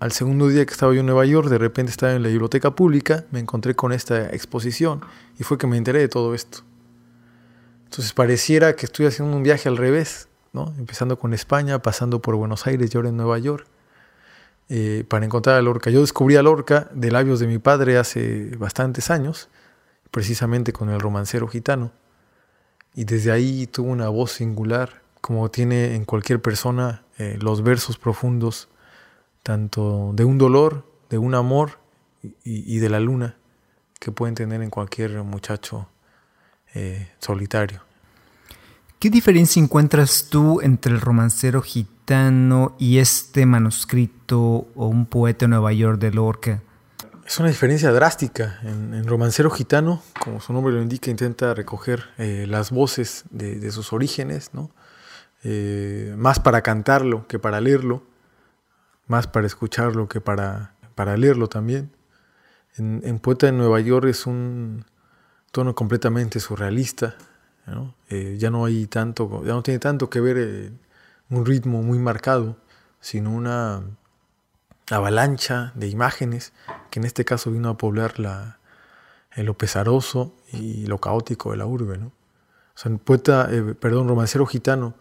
al 0.00 0.12
segundo 0.12 0.48
día 0.48 0.64
que 0.64 0.72
estaba 0.72 0.94
yo 0.94 1.00
en 1.00 1.06
Nueva 1.06 1.26
York, 1.26 1.48
de 1.48 1.58
repente 1.58 1.90
estaba 1.90 2.14
en 2.14 2.22
la 2.22 2.28
biblioteca 2.28 2.70
pública, 2.70 3.24
me 3.30 3.40
encontré 3.40 3.74
con 3.74 3.92
esta 3.92 4.30
exposición 4.30 5.02
y 5.38 5.44
fue 5.44 5.58
que 5.58 5.66
me 5.66 5.76
enteré 5.76 5.98
de 5.98 6.08
todo 6.08 6.34
esto. 6.34 6.60
Entonces 7.84 8.12
pareciera 8.12 8.74
que 8.74 8.86
estoy 8.86 9.06
haciendo 9.06 9.36
un 9.36 9.42
viaje 9.42 9.68
al 9.68 9.76
revés, 9.76 10.28
¿no? 10.52 10.72
empezando 10.78 11.18
con 11.18 11.34
España, 11.34 11.80
pasando 11.80 12.22
por 12.22 12.36
Buenos 12.36 12.66
Aires 12.66 12.90
y 12.92 12.96
ahora 12.96 13.08
en 13.08 13.16
Nueva 13.16 13.38
York, 13.38 13.66
eh, 14.70 15.04
para 15.08 15.24
encontrar 15.24 15.56
a 15.56 15.62
Lorca. 15.62 15.90
Yo 15.90 16.02
descubrí 16.02 16.36
a 16.36 16.42
Lorca 16.42 16.88
de 16.92 17.10
labios 17.10 17.40
de 17.40 17.46
mi 17.46 17.58
padre 17.58 17.96
hace 17.96 18.54
bastantes 18.56 19.10
años, 19.10 19.48
precisamente 20.10 20.72
con 20.72 20.90
el 20.90 21.00
romancero 21.00 21.48
gitano, 21.48 21.92
y 22.94 23.04
desde 23.04 23.32
ahí 23.32 23.66
tuvo 23.66 23.90
una 23.90 24.08
voz 24.08 24.32
singular, 24.32 25.02
como 25.20 25.50
tiene 25.50 25.94
en 25.94 26.04
cualquier 26.04 26.42
persona 26.42 27.04
eh, 27.16 27.38
los 27.40 27.62
versos 27.62 27.96
profundos, 27.96 28.68
tanto 29.42 30.10
de 30.12 30.24
un 30.24 30.36
dolor, 30.36 30.84
de 31.08 31.16
un 31.16 31.34
amor 31.34 31.78
y, 32.44 32.78
de 32.78 32.90
la 32.90 33.00
luna, 33.00 33.36
que 33.98 34.12
pueden 34.12 34.34
tener 34.34 34.60
en 34.62 34.68
cualquier 34.68 35.22
muchacho 35.22 35.88
eh, 36.74 37.08
solitario. 37.20 37.87
¿Qué 38.98 39.10
diferencia 39.10 39.62
encuentras 39.62 40.26
tú 40.28 40.60
entre 40.60 40.92
el 40.92 41.00
romancero 41.00 41.62
gitano 41.62 42.74
y 42.78 42.98
este 42.98 43.46
manuscrito 43.46 44.66
o 44.74 44.88
un 44.88 45.06
poeta 45.06 45.46
de 45.46 45.50
Nueva 45.50 45.72
York 45.72 46.00
de 46.00 46.10
Lorca? 46.10 46.62
Es 47.24 47.38
una 47.38 47.48
diferencia 47.48 47.92
drástica. 47.92 48.58
En, 48.64 49.06
Romancero 49.06 49.50
Gitano, 49.50 50.02
como 50.18 50.40
su 50.40 50.52
nombre 50.52 50.72
lo 50.72 50.82
indica, 50.82 51.10
intenta 51.10 51.54
recoger 51.54 52.06
eh, 52.16 52.46
las 52.48 52.70
voces 52.70 53.24
de, 53.30 53.70
sus 53.70 53.92
orígenes, 53.92 54.50
¿no? 54.52 54.70
Eh, 55.44 56.14
más 56.16 56.40
para 56.40 56.62
cantarlo 56.62 57.28
que 57.28 57.38
para 57.38 57.60
leerlo, 57.60 58.02
más 59.06 59.28
para 59.28 59.46
escucharlo 59.46 60.08
que 60.08 60.20
para, 60.20 60.74
para 60.96 61.16
leerlo 61.16 61.48
también. 61.48 61.92
En, 62.76 63.02
en 63.04 63.20
Poeta 63.20 63.46
de 63.46 63.52
Nueva 63.52 63.78
York 63.78 64.06
es 64.08 64.26
un, 64.26 64.84
tono 65.50 65.74
completamente 65.74 66.40
surrealista. 66.40 67.16
Eh, 68.08 68.36
ya 68.38 68.50
no 68.50 68.64
hay 68.64 68.86
tanto, 68.86 69.42
ya 69.44 69.52
no 69.52 69.62
tiene 69.62 69.78
tanto 69.78 70.08
que 70.08 70.20
ver 70.20 70.36
eh, 70.38 70.72
un 71.30 71.44
ritmo 71.44 71.82
muy 71.82 71.98
marcado, 71.98 72.56
sino 73.00 73.32
una 73.32 73.82
avalancha 74.90 75.72
de 75.74 75.88
imágenes 75.88 76.52
que 76.90 77.00
en 77.00 77.04
este 77.04 77.24
caso 77.24 77.50
vino 77.50 77.68
a 77.68 77.76
poblar 77.76 78.18
la, 78.18 78.58
lo 79.36 79.54
pesaroso 79.54 80.34
y 80.52 80.86
lo 80.86 80.98
caótico 80.98 81.50
de 81.50 81.58
la 81.58 81.66
urbe. 81.66 81.98
¿no? 81.98 82.06
O 82.06 82.12
sea, 82.74 82.90
el 82.90 82.98
poeta, 82.98 83.48
eh, 83.50 83.74
perdón, 83.74 84.08
romancero 84.08 84.46
gitano 84.46 84.94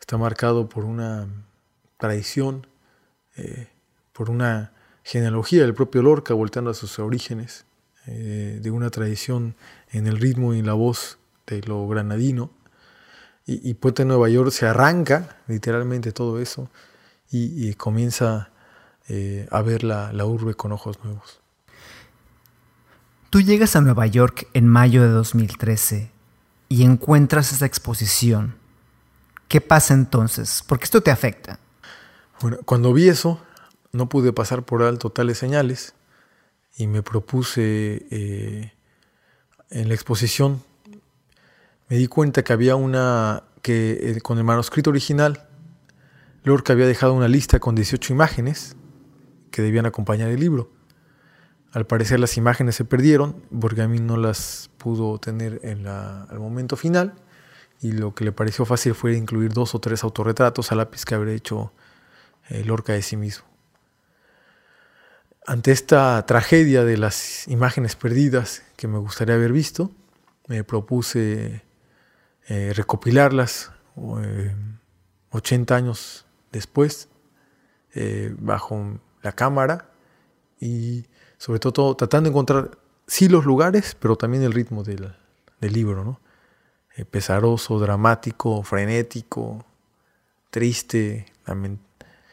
está 0.00 0.16
marcado 0.16 0.68
por 0.68 0.84
una 0.84 1.28
tradición, 1.98 2.66
por 4.12 4.30
una 4.30 4.72
genealogía 5.02 5.62
del 5.62 5.74
propio 5.74 6.02
Lorca 6.02 6.34
volteando 6.34 6.70
a 6.70 6.74
sus 6.74 6.98
orígenes 6.98 7.64
de 8.06 8.70
una 8.70 8.90
tradición 8.90 9.54
en 9.92 10.06
el 10.06 10.18
ritmo 10.18 10.52
y 10.54 10.58
en 10.58 10.66
la 10.66 10.72
voz 10.72 11.20
de 11.46 11.60
lo 11.62 11.86
granadino. 11.88 12.50
Y, 13.46 13.68
y 13.68 13.74
Poeta 13.74 14.02
de 14.02 14.08
Nueva 14.08 14.28
York 14.28 14.50
se 14.50 14.66
arranca 14.66 15.38
literalmente 15.48 16.12
todo 16.12 16.40
eso 16.40 16.70
y, 17.32 17.74
comienza 17.74 18.50
eh, 19.08 19.46
a 19.50 19.62
ver 19.62 19.84
la, 19.84 20.12
la 20.12 20.26
urbe 20.26 20.54
con 20.54 20.72
ojos 20.72 20.98
nuevos. 21.04 21.40
Tú 23.30 23.40
llegas 23.40 23.76
a 23.76 23.80
Nueva 23.80 24.06
York 24.06 24.48
en 24.54 24.66
mayo 24.66 25.02
de 25.02 25.08
2013 25.08 26.10
y 26.68 26.82
encuentras 26.82 27.52
esa 27.52 27.66
exposición. 27.66 28.56
¿Qué 29.46 29.60
pasa 29.60 29.94
entonces? 29.94 30.64
Porque 30.66 30.84
esto 30.84 31.00
te 31.02 31.10
afecta. 31.10 31.60
Bueno, 32.40 32.58
cuando 32.64 32.92
vi 32.92 33.08
eso, 33.08 33.40
no 33.92 34.08
pude 34.08 34.32
pasar 34.32 34.64
por 34.64 34.82
alto 34.82 35.10
tales 35.10 35.38
señales 35.38 35.94
y 36.76 36.86
me 36.86 37.02
propuse 37.02 38.06
eh, 38.10 38.72
en 39.70 39.88
la 39.88 39.94
exposición, 39.94 40.62
me 41.90 41.96
di 41.96 42.06
cuenta 42.06 42.44
que 42.44 42.52
había 42.52 42.76
una, 42.76 43.42
que 43.62 43.98
eh, 44.00 44.20
con 44.20 44.38
el 44.38 44.44
manuscrito 44.44 44.90
original, 44.90 45.48
Lorca 46.44 46.72
había 46.72 46.86
dejado 46.86 47.12
una 47.14 47.26
lista 47.26 47.58
con 47.58 47.74
18 47.74 48.12
imágenes 48.12 48.76
que 49.50 49.60
debían 49.60 49.86
acompañar 49.86 50.30
el 50.30 50.38
libro. 50.38 50.70
Al 51.72 51.86
parecer 51.86 52.20
las 52.20 52.36
imágenes 52.36 52.76
se 52.76 52.84
perdieron 52.84 53.42
porque 53.60 53.82
a 53.82 53.88
mí 53.88 53.98
no 53.98 54.16
las 54.16 54.70
pudo 54.78 55.18
tener 55.18 55.60
en 55.64 55.88
al 55.88 56.38
momento 56.38 56.76
final 56.76 57.14
y 57.80 57.90
lo 57.90 58.14
que 58.14 58.24
le 58.24 58.30
pareció 58.30 58.64
fácil 58.64 58.94
fue 58.94 59.14
incluir 59.16 59.52
dos 59.52 59.74
o 59.74 59.80
tres 59.80 60.04
autorretratos 60.04 60.70
a 60.70 60.76
lápiz 60.76 61.04
que 61.04 61.16
habría 61.16 61.34
hecho 61.34 61.72
eh, 62.50 62.64
Lorca 62.64 62.92
de 62.92 63.02
sí 63.02 63.16
mismo. 63.16 63.44
Ante 65.44 65.72
esta 65.72 66.24
tragedia 66.24 66.84
de 66.84 66.98
las 66.98 67.48
imágenes 67.48 67.96
perdidas 67.96 68.62
que 68.76 68.86
me 68.86 68.98
gustaría 68.98 69.34
haber 69.34 69.52
visto, 69.52 69.90
me 70.46 70.62
propuse 70.62 71.64
eh, 72.48 72.72
recopilarlas 72.74 73.72
80 75.30 75.74
eh, 75.74 75.76
años 75.76 76.26
después, 76.52 77.08
eh, 77.94 78.34
bajo 78.38 78.98
la 79.22 79.32
cámara 79.32 79.90
y 80.58 81.06
sobre 81.38 81.60
todo 81.60 81.94
tratando 81.96 82.28
de 82.28 82.32
encontrar 82.32 82.78
sí 83.06 83.28
los 83.28 83.44
lugares, 83.44 83.96
pero 83.98 84.16
también 84.16 84.42
el 84.42 84.52
ritmo 84.52 84.82
del, 84.82 85.14
libro, 85.60 86.04
¿no? 86.04 86.20
pesaroso, 87.10 87.78
dramático, 87.78 88.62
frenético, 88.62 89.64
triste, 90.50 91.26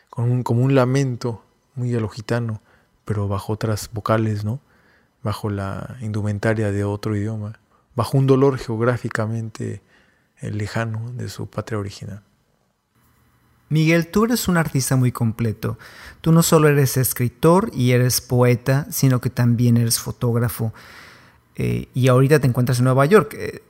con 0.09 0.31
un, 0.31 0.43
como 0.43 0.63
un 0.63 0.75
lamento 0.75 1.43
muy 1.75 1.95
a 1.95 2.01
pero 3.05 3.27
bajo 3.27 3.53
otras 3.53 3.89
vocales, 3.93 4.43
¿no? 4.43 4.59
Bajo 5.23 5.49
la 5.49 5.97
indumentaria 6.01 6.71
de 6.71 6.83
otro 6.83 7.15
idioma, 7.15 7.59
bajo 7.95 8.17
un 8.17 8.27
dolor 8.27 8.57
geográficamente 8.57 9.81
lejano 10.41 11.11
de 11.13 11.29
su 11.29 11.47
patria 11.49 11.79
original. 11.79 12.21
Miguel, 13.69 14.07
tú 14.07 14.25
eres 14.25 14.47
un 14.47 14.55
artista 14.57 14.95
muy 14.95 15.11
completo. 15.11 15.77
Tú 16.21 16.31
no 16.31 16.41
solo 16.41 16.69
eres 16.69 16.95
escritor 16.95 17.69
y 17.73 17.91
eres 17.91 18.21
poeta, 18.21 18.87
sino 18.91 19.19
que 19.19 19.29
también 19.29 19.75
eres 19.75 19.99
fotógrafo. 19.99 20.73
Eh, 21.57 21.89
y 21.93 22.07
ahorita 22.07 22.39
te 22.39 22.47
encuentras 22.47 22.77
en 22.79 22.85
Nueva 22.85 23.05
York. 23.05 23.33
Eh, 23.37 23.61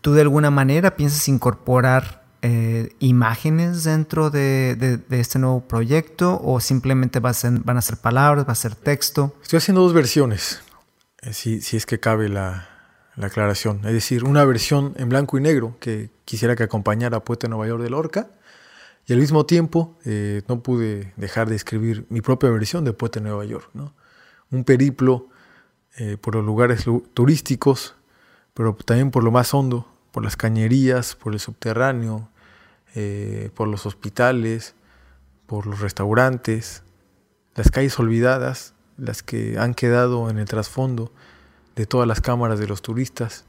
¿Tú 0.00 0.14
de 0.14 0.22
alguna 0.22 0.50
manera 0.50 0.96
piensas 0.96 1.28
incorporar 1.28 2.22
eh, 2.40 2.94
imágenes 2.98 3.84
dentro 3.84 4.30
de, 4.30 4.74
de- 4.74 4.96
de 4.96 5.20
este 5.20 5.38
nuevo 5.38 5.60
proyecto 5.60 6.40
o 6.42 6.58
simplemente 6.58 7.20
va 7.20 7.30
a 7.30 7.34
ser- 7.34 7.60
van 7.60 7.76
a 7.76 7.82
ser 7.82 7.98
palabras, 7.98 8.48
va 8.48 8.52
a 8.52 8.56
ser 8.56 8.74
texto? 8.74 9.36
Estoy 9.42 9.58
haciendo 9.58 9.82
dos 9.82 9.92
versiones, 9.92 10.60
si, 11.30 11.60
si 11.60 11.76
es 11.76 11.86
que 11.86 12.00
cabe 12.00 12.28
la, 12.28 12.68
la 13.16 13.26
aclaración. 13.26 13.78
Es 13.84 13.92
decir, 13.92 14.24
una 14.24 14.44
versión 14.44 14.94
en 14.96 15.08
blanco 15.08 15.38
y 15.38 15.40
negro 15.40 15.76
que 15.80 16.10
quisiera 16.24 16.56
que 16.56 16.62
acompañara 16.62 17.18
a 17.18 17.24
Poeta 17.24 17.48
Nueva 17.48 17.66
York 17.66 17.82
de 17.82 17.90
Lorca. 17.90 18.30
Y 19.06 19.12
al 19.12 19.18
mismo 19.18 19.46
tiempo 19.46 19.98
eh, 20.04 20.42
no 20.48 20.62
pude 20.62 21.12
dejar 21.16 21.48
de 21.48 21.56
escribir 21.56 22.06
mi 22.08 22.20
propia 22.20 22.50
versión 22.50 22.84
de 22.84 22.92
Poeta 22.92 23.20
Nueva 23.20 23.44
York. 23.44 23.68
¿no? 23.74 23.94
Un 24.50 24.64
periplo 24.64 25.28
eh, 25.96 26.16
por 26.20 26.34
los 26.36 26.44
lugares 26.44 26.86
lu- 26.86 27.04
turísticos, 27.12 27.96
pero 28.54 28.74
también 28.74 29.10
por 29.10 29.24
lo 29.24 29.30
más 29.30 29.52
hondo, 29.54 29.88
por 30.12 30.22
las 30.22 30.36
cañerías, 30.36 31.16
por 31.16 31.32
el 31.32 31.40
subterráneo, 31.40 32.28
eh, 32.94 33.50
por 33.54 33.66
los 33.68 33.86
hospitales, 33.86 34.74
por 35.46 35.66
los 35.66 35.80
restaurantes, 35.80 36.82
las 37.56 37.70
calles 37.70 37.98
olvidadas, 37.98 38.74
las 38.96 39.22
que 39.22 39.58
han 39.58 39.74
quedado 39.74 40.30
en 40.30 40.38
el 40.38 40.44
trasfondo 40.46 41.12
de 41.76 41.86
todas 41.86 42.06
las 42.06 42.20
cámaras 42.20 42.58
de 42.58 42.66
los 42.66 42.82
turistas, 42.82 43.44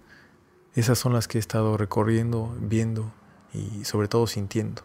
esas 0.76 0.98
son 0.98 1.14
las 1.14 1.28
que 1.28 1.38
he 1.38 1.40
estado 1.40 1.78
recorriendo, 1.78 2.56
viendo 2.60 3.12
y 3.54 3.86
sobre 3.86 4.08
todo 4.08 4.28
sintiendo. 4.28 4.82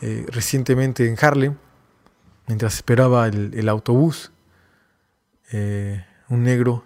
Eh, 0.00 0.26
recientemente 0.28 1.08
en 1.08 1.16
Harlem, 1.20 1.56
mientras 2.46 2.74
esperaba 2.74 3.26
el, 3.28 3.68
autobús, 3.68 4.32
eh, 5.52 6.04
un 6.28 6.42
negro 6.42 6.84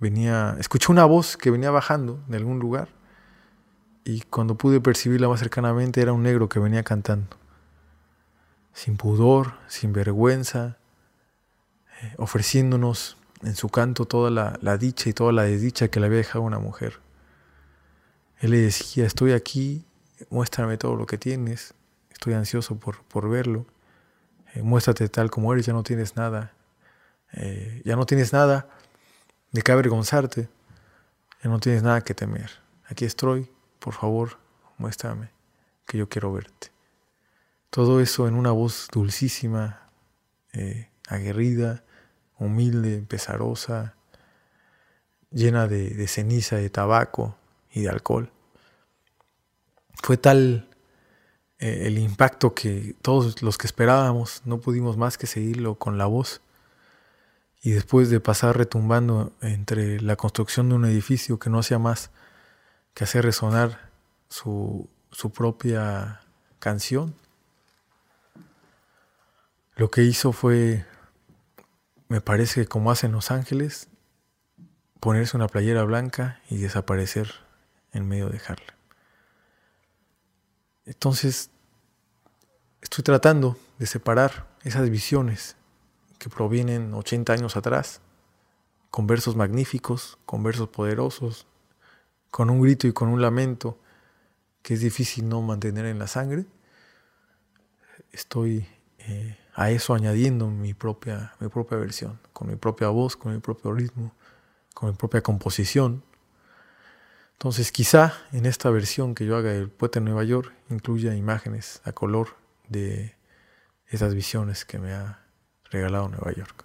venía, 0.00 0.56
escuché 0.58 0.90
una 0.90 1.04
voz 1.04 1.36
que 1.36 1.50
venía 1.50 1.70
bajando 1.70 2.22
de 2.26 2.36
algún 2.36 2.58
lugar 2.58 2.88
y 4.04 4.22
cuando 4.22 4.56
pude 4.56 4.80
percibirla 4.80 5.28
más 5.28 5.40
cercanamente 5.40 6.02
era 6.02 6.12
un 6.12 6.22
negro 6.22 6.48
que 6.48 6.58
venía 6.58 6.82
cantando 6.82 7.36
sin 8.74 8.96
pudor, 8.96 9.54
sin 9.68 9.92
vergüenza, 9.92 10.76
eh, 12.02 12.14
ofreciéndonos 12.18 13.16
en 13.44 13.54
su 13.54 13.68
canto 13.68 14.06
toda 14.06 14.30
la, 14.30 14.58
la 14.62 14.78
dicha 14.78 15.08
y 15.08 15.12
toda 15.12 15.32
la 15.32 15.44
desdicha 15.44 15.88
que 15.88 16.00
le 16.00 16.06
había 16.06 16.18
dejado 16.18 16.42
una 16.42 16.58
mujer. 16.58 17.00
Él 18.40 18.50
le 18.50 18.58
decía, 18.58 19.06
estoy 19.06 19.32
aquí, 19.32 19.84
muéstrame 20.30 20.76
todo 20.76 20.96
lo 20.96 21.06
que 21.06 21.18
tienes, 21.18 21.74
estoy 22.10 22.34
ansioso 22.34 22.76
por, 22.76 23.02
por 23.04 23.28
verlo, 23.28 23.66
eh, 24.54 24.62
muéstrate 24.62 25.08
tal 25.08 25.30
como 25.30 25.52
eres, 25.52 25.66
ya 25.66 25.72
no 25.72 25.82
tienes 25.82 26.16
nada, 26.16 26.52
eh, 27.32 27.82
ya 27.84 27.96
no 27.96 28.06
tienes 28.06 28.32
nada 28.32 28.68
de 29.52 29.62
qué 29.62 29.72
avergonzarte, 29.72 30.48
ya 31.42 31.50
no 31.50 31.60
tienes 31.60 31.82
nada 31.82 32.00
que 32.00 32.14
temer. 32.14 32.50
Aquí 32.86 33.04
estoy, 33.04 33.50
por 33.78 33.94
favor, 33.94 34.38
muéstrame 34.78 35.30
que 35.86 35.98
yo 35.98 36.08
quiero 36.08 36.32
verte. 36.32 36.72
Todo 37.70 38.00
eso 38.00 38.28
en 38.28 38.34
una 38.34 38.52
voz 38.52 38.88
dulcísima, 38.92 39.90
eh, 40.52 40.88
aguerrida, 41.08 41.83
humilde, 42.38 43.02
pesarosa, 43.02 43.94
llena 45.30 45.66
de, 45.66 46.06
ceniza, 46.08 46.56
de 46.56 46.70
tabaco 46.70 47.36
y 47.72 47.82
de 47.82 47.88
alcohol. 47.88 48.30
Fue 50.02 50.16
tal 50.16 50.68
eh, 51.58 51.86
el 51.86 51.98
impacto 51.98 52.54
que 52.54 52.94
todos 53.02 53.42
los 53.42 53.58
que 53.58 53.66
esperábamos 53.66 54.42
no 54.44 54.60
pudimos 54.60 54.96
más 54.96 55.18
que 55.18 55.26
seguirlo 55.26 55.76
con 55.76 55.98
la 55.98 56.06
voz. 56.06 56.40
Y 57.62 57.70
después 57.70 58.10
de 58.10 58.20
pasar 58.20 58.58
retumbando 58.58 59.32
entre 59.40 60.00
la 60.00 60.16
construcción 60.16 60.68
de 60.68 60.74
un 60.74 60.84
edificio 60.84 61.38
que 61.38 61.48
no 61.48 61.60
hacía 61.60 61.78
más 61.78 62.10
que 62.92 63.04
hacer 63.04 63.24
resonar 63.24 63.90
su, 64.28 64.88
su 65.10 65.30
propia 65.30 66.20
canción, 66.58 67.14
lo 69.76 69.90
que 69.90 70.02
hizo 70.02 70.32
fue, 70.32 70.84
me 72.14 72.20
parece 72.20 72.60
que 72.60 72.68
como 72.68 72.92
hacen 72.92 73.10
Los 73.10 73.32
Ángeles, 73.32 73.88
ponerse 75.00 75.36
una 75.36 75.48
playera 75.48 75.82
blanca 75.82 76.40
y 76.48 76.58
desaparecer 76.58 77.28
en 77.90 78.06
medio 78.06 78.28
de 78.28 78.40
Harlem. 78.46 78.76
Entonces, 80.84 81.50
estoy 82.80 83.02
tratando 83.02 83.58
de 83.80 83.86
separar 83.86 84.46
esas 84.62 84.88
visiones 84.90 85.56
que 86.20 86.28
provienen 86.28 86.94
80 86.94 87.32
años 87.32 87.56
atrás, 87.56 88.00
con 88.92 89.08
versos 89.08 89.34
magníficos, 89.34 90.16
con 90.24 90.44
versos 90.44 90.68
poderosos, 90.68 91.48
con 92.30 92.48
un 92.48 92.60
grito 92.60 92.86
y 92.86 92.92
con 92.92 93.08
un 93.08 93.22
lamento 93.22 93.76
que 94.62 94.74
es 94.74 94.80
difícil 94.80 95.28
no 95.28 95.42
mantener 95.42 95.86
en 95.86 95.98
la 95.98 96.06
sangre. 96.06 96.46
Estoy 98.12 98.68
eh, 98.98 99.36
a 99.54 99.70
eso 99.70 99.94
añadiendo 99.94 100.48
mi 100.50 100.74
propia, 100.74 101.34
mi 101.40 101.48
propia 101.48 101.78
versión, 101.78 102.18
con 102.32 102.48
mi 102.48 102.56
propia 102.56 102.88
voz, 102.88 103.16
con 103.16 103.32
mi 103.32 103.40
propio 103.40 103.72
ritmo, 103.72 104.12
con 104.74 104.90
mi 104.90 104.96
propia 104.96 105.22
composición. 105.22 106.02
Entonces 107.32 107.70
quizá 107.72 108.14
en 108.32 108.46
esta 108.46 108.70
versión 108.70 109.14
que 109.14 109.26
yo 109.26 109.36
haga 109.36 109.50
del 109.50 109.68
Poeta 109.68 110.00
de 110.00 110.06
Nueva 110.06 110.24
York 110.24 110.52
incluya 110.70 111.14
imágenes 111.14 111.80
a 111.84 111.92
color 111.92 112.36
de 112.68 113.14
esas 113.88 114.14
visiones 114.14 114.64
que 114.64 114.78
me 114.78 114.92
ha 114.92 115.20
regalado 115.70 116.08
Nueva 116.08 116.32
York. 116.32 116.64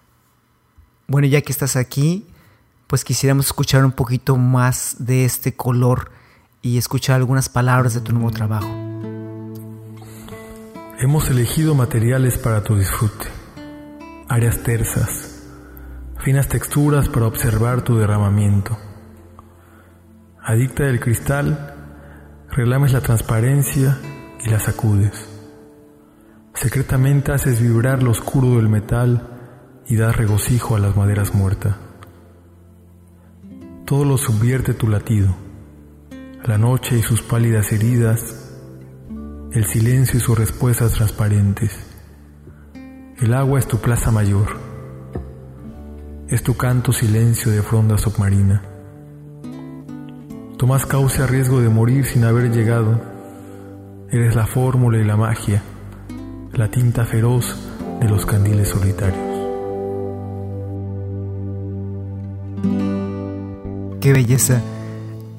Bueno, 1.06 1.26
ya 1.26 1.42
que 1.42 1.52
estás 1.52 1.76
aquí, 1.76 2.26
pues 2.86 3.04
quisiéramos 3.04 3.46
escuchar 3.46 3.84
un 3.84 3.92
poquito 3.92 4.36
más 4.36 4.96
de 4.98 5.24
este 5.24 5.54
color 5.54 6.10
y 6.62 6.78
escuchar 6.78 7.16
algunas 7.16 7.48
palabras 7.48 7.94
de 7.94 8.00
tu 8.00 8.12
nuevo 8.12 8.30
trabajo. 8.30 8.89
Hemos 11.02 11.30
elegido 11.30 11.74
materiales 11.74 12.36
para 12.36 12.62
tu 12.62 12.76
disfrute, 12.76 13.24
áreas 14.28 14.62
tersas, 14.62 15.48
finas 16.18 16.46
texturas 16.46 17.08
para 17.08 17.24
observar 17.24 17.80
tu 17.80 17.96
derramamiento. 17.96 18.76
Adicta 20.44 20.84
del 20.84 21.00
cristal, 21.00 21.74
reclames 22.50 22.92
la 22.92 23.00
transparencia 23.00 23.96
y 24.44 24.50
la 24.50 24.60
sacudes. 24.60 25.26
Secretamente 26.52 27.32
haces 27.32 27.62
vibrar 27.62 28.02
lo 28.02 28.10
oscuro 28.10 28.56
del 28.56 28.68
metal 28.68 29.80
y 29.86 29.96
das 29.96 30.14
regocijo 30.14 30.76
a 30.76 30.80
las 30.80 30.96
maderas 30.96 31.34
muertas. 31.34 31.76
Todo 33.86 34.04
lo 34.04 34.18
subvierte 34.18 34.74
tu 34.74 34.86
latido, 34.86 35.34
la 36.44 36.58
noche 36.58 36.98
y 36.98 37.02
sus 37.02 37.22
pálidas 37.22 37.72
heridas, 37.72 38.39
el 39.52 39.64
silencio 39.64 40.18
y 40.18 40.20
sus 40.20 40.38
respuestas 40.38 40.92
transparentes. 40.92 41.76
El 43.18 43.34
agua 43.34 43.58
es 43.58 43.66
tu 43.66 43.78
plaza 43.78 44.10
mayor, 44.12 44.46
es 46.28 46.42
tu 46.42 46.56
canto 46.56 46.92
silencio 46.92 47.50
de 47.50 47.62
fronda 47.62 47.98
submarina. 47.98 48.62
Tomas 50.56 50.86
cauce 50.86 51.22
a 51.22 51.26
riesgo 51.26 51.60
de 51.60 51.68
morir 51.68 52.04
sin 52.04 52.24
haber 52.24 52.52
llegado, 52.52 53.00
eres 54.10 54.36
la 54.36 54.46
fórmula 54.46 54.98
y 54.98 55.04
la 55.04 55.16
magia, 55.16 55.62
la 56.52 56.70
tinta 56.70 57.04
feroz 57.04 57.56
de 58.00 58.08
los 58.08 58.24
candiles 58.26 58.68
solitarios. 58.68 59.30
Qué 64.00 64.12
belleza. 64.12 64.62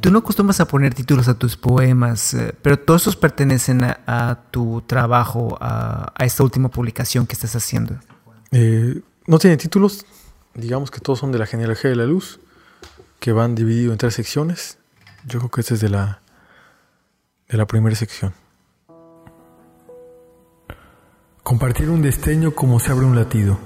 Tú 0.02 0.10
no 0.10 0.20
acostumbras 0.20 0.60
a 0.60 0.68
poner 0.68 0.96
títulos 0.96 1.28
a 1.28 1.36
tus 1.36 1.56
poemas, 1.56 2.34
eh, 2.34 2.56
pero 2.60 2.80
todos 2.80 3.04
esos 3.04 3.16
pertenecen 3.16 3.84
a, 3.84 4.40
tu 4.50 4.82
trabajo, 4.88 5.60
a, 5.62 6.12
esta 6.20 6.42
última 6.44 6.70
publicación 6.70 7.28
que 7.28 7.34
estás 7.34 7.56
haciendo. 7.56 8.00
Eh, 8.52 9.00
no 9.28 9.38
tiene 9.38 9.58
títulos, 9.58 10.04
digamos 10.56 10.90
que 10.90 11.00
todos 11.00 11.20
son 11.20 11.32
de 11.32 11.38
la 11.38 11.46
genealogía 11.46 11.92
de 11.92 11.96
la 11.96 12.06
luz, 12.06 12.40
que 13.20 13.32
van 13.32 13.54
divididos 13.54 13.92
en 13.92 14.00
tres 14.00 14.16
secciones. 14.16 14.80
Yo 15.28 15.38
creo 15.38 15.52
que 15.52 15.62
este 15.62 15.76
es 15.76 15.82
de 15.82 15.90
la, 15.90 16.22
de 17.48 17.58
la 17.60 17.68
primera 17.68 17.96
sección. 17.96 18.34
Compartir 21.44 21.92
un 21.92 22.02
destello 22.02 22.56
como 22.56 22.80
se 22.80 22.92
abre 22.92 23.06
un 23.06 23.16
latido. 23.16 23.60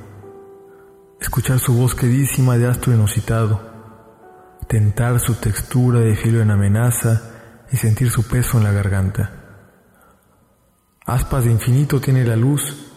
Escuchar 1.21 1.59
su 1.59 1.73
voz 1.73 1.95
quedísima 1.95 2.57
de 2.57 2.67
astro 2.67 2.93
inusitado. 2.93 3.74
Tentar 4.67 5.19
su 5.19 5.35
textura 5.35 5.99
de 5.99 6.15
filo 6.15 6.41
en 6.41 6.51
amenaza 6.51 7.65
y 7.71 7.77
sentir 7.77 8.09
su 8.09 8.27
peso 8.27 8.57
en 8.57 8.63
la 8.63 8.71
garganta. 8.71 9.31
Aspas 11.05 11.45
de 11.45 11.51
infinito 11.51 12.01
tiene 12.01 12.25
la 12.25 12.35
luz 12.35 12.91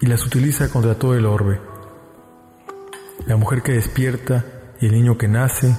y 0.00 0.06
las 0.06 0.24
utiliza 0.24 0.68
contra 0.68 0.94
todo 0.94 1.14
el 1.14 1.26
orbe. 1.26 1.60
La 3.26 3.36
mujer 3.36 3.62
que 3.62 3.72
despierta 3.72 4.44
y 4.80 4.86
el 4.86 4.92
niño 4.92 5.18
que 5.18 5.28
nace, 5.28 5.76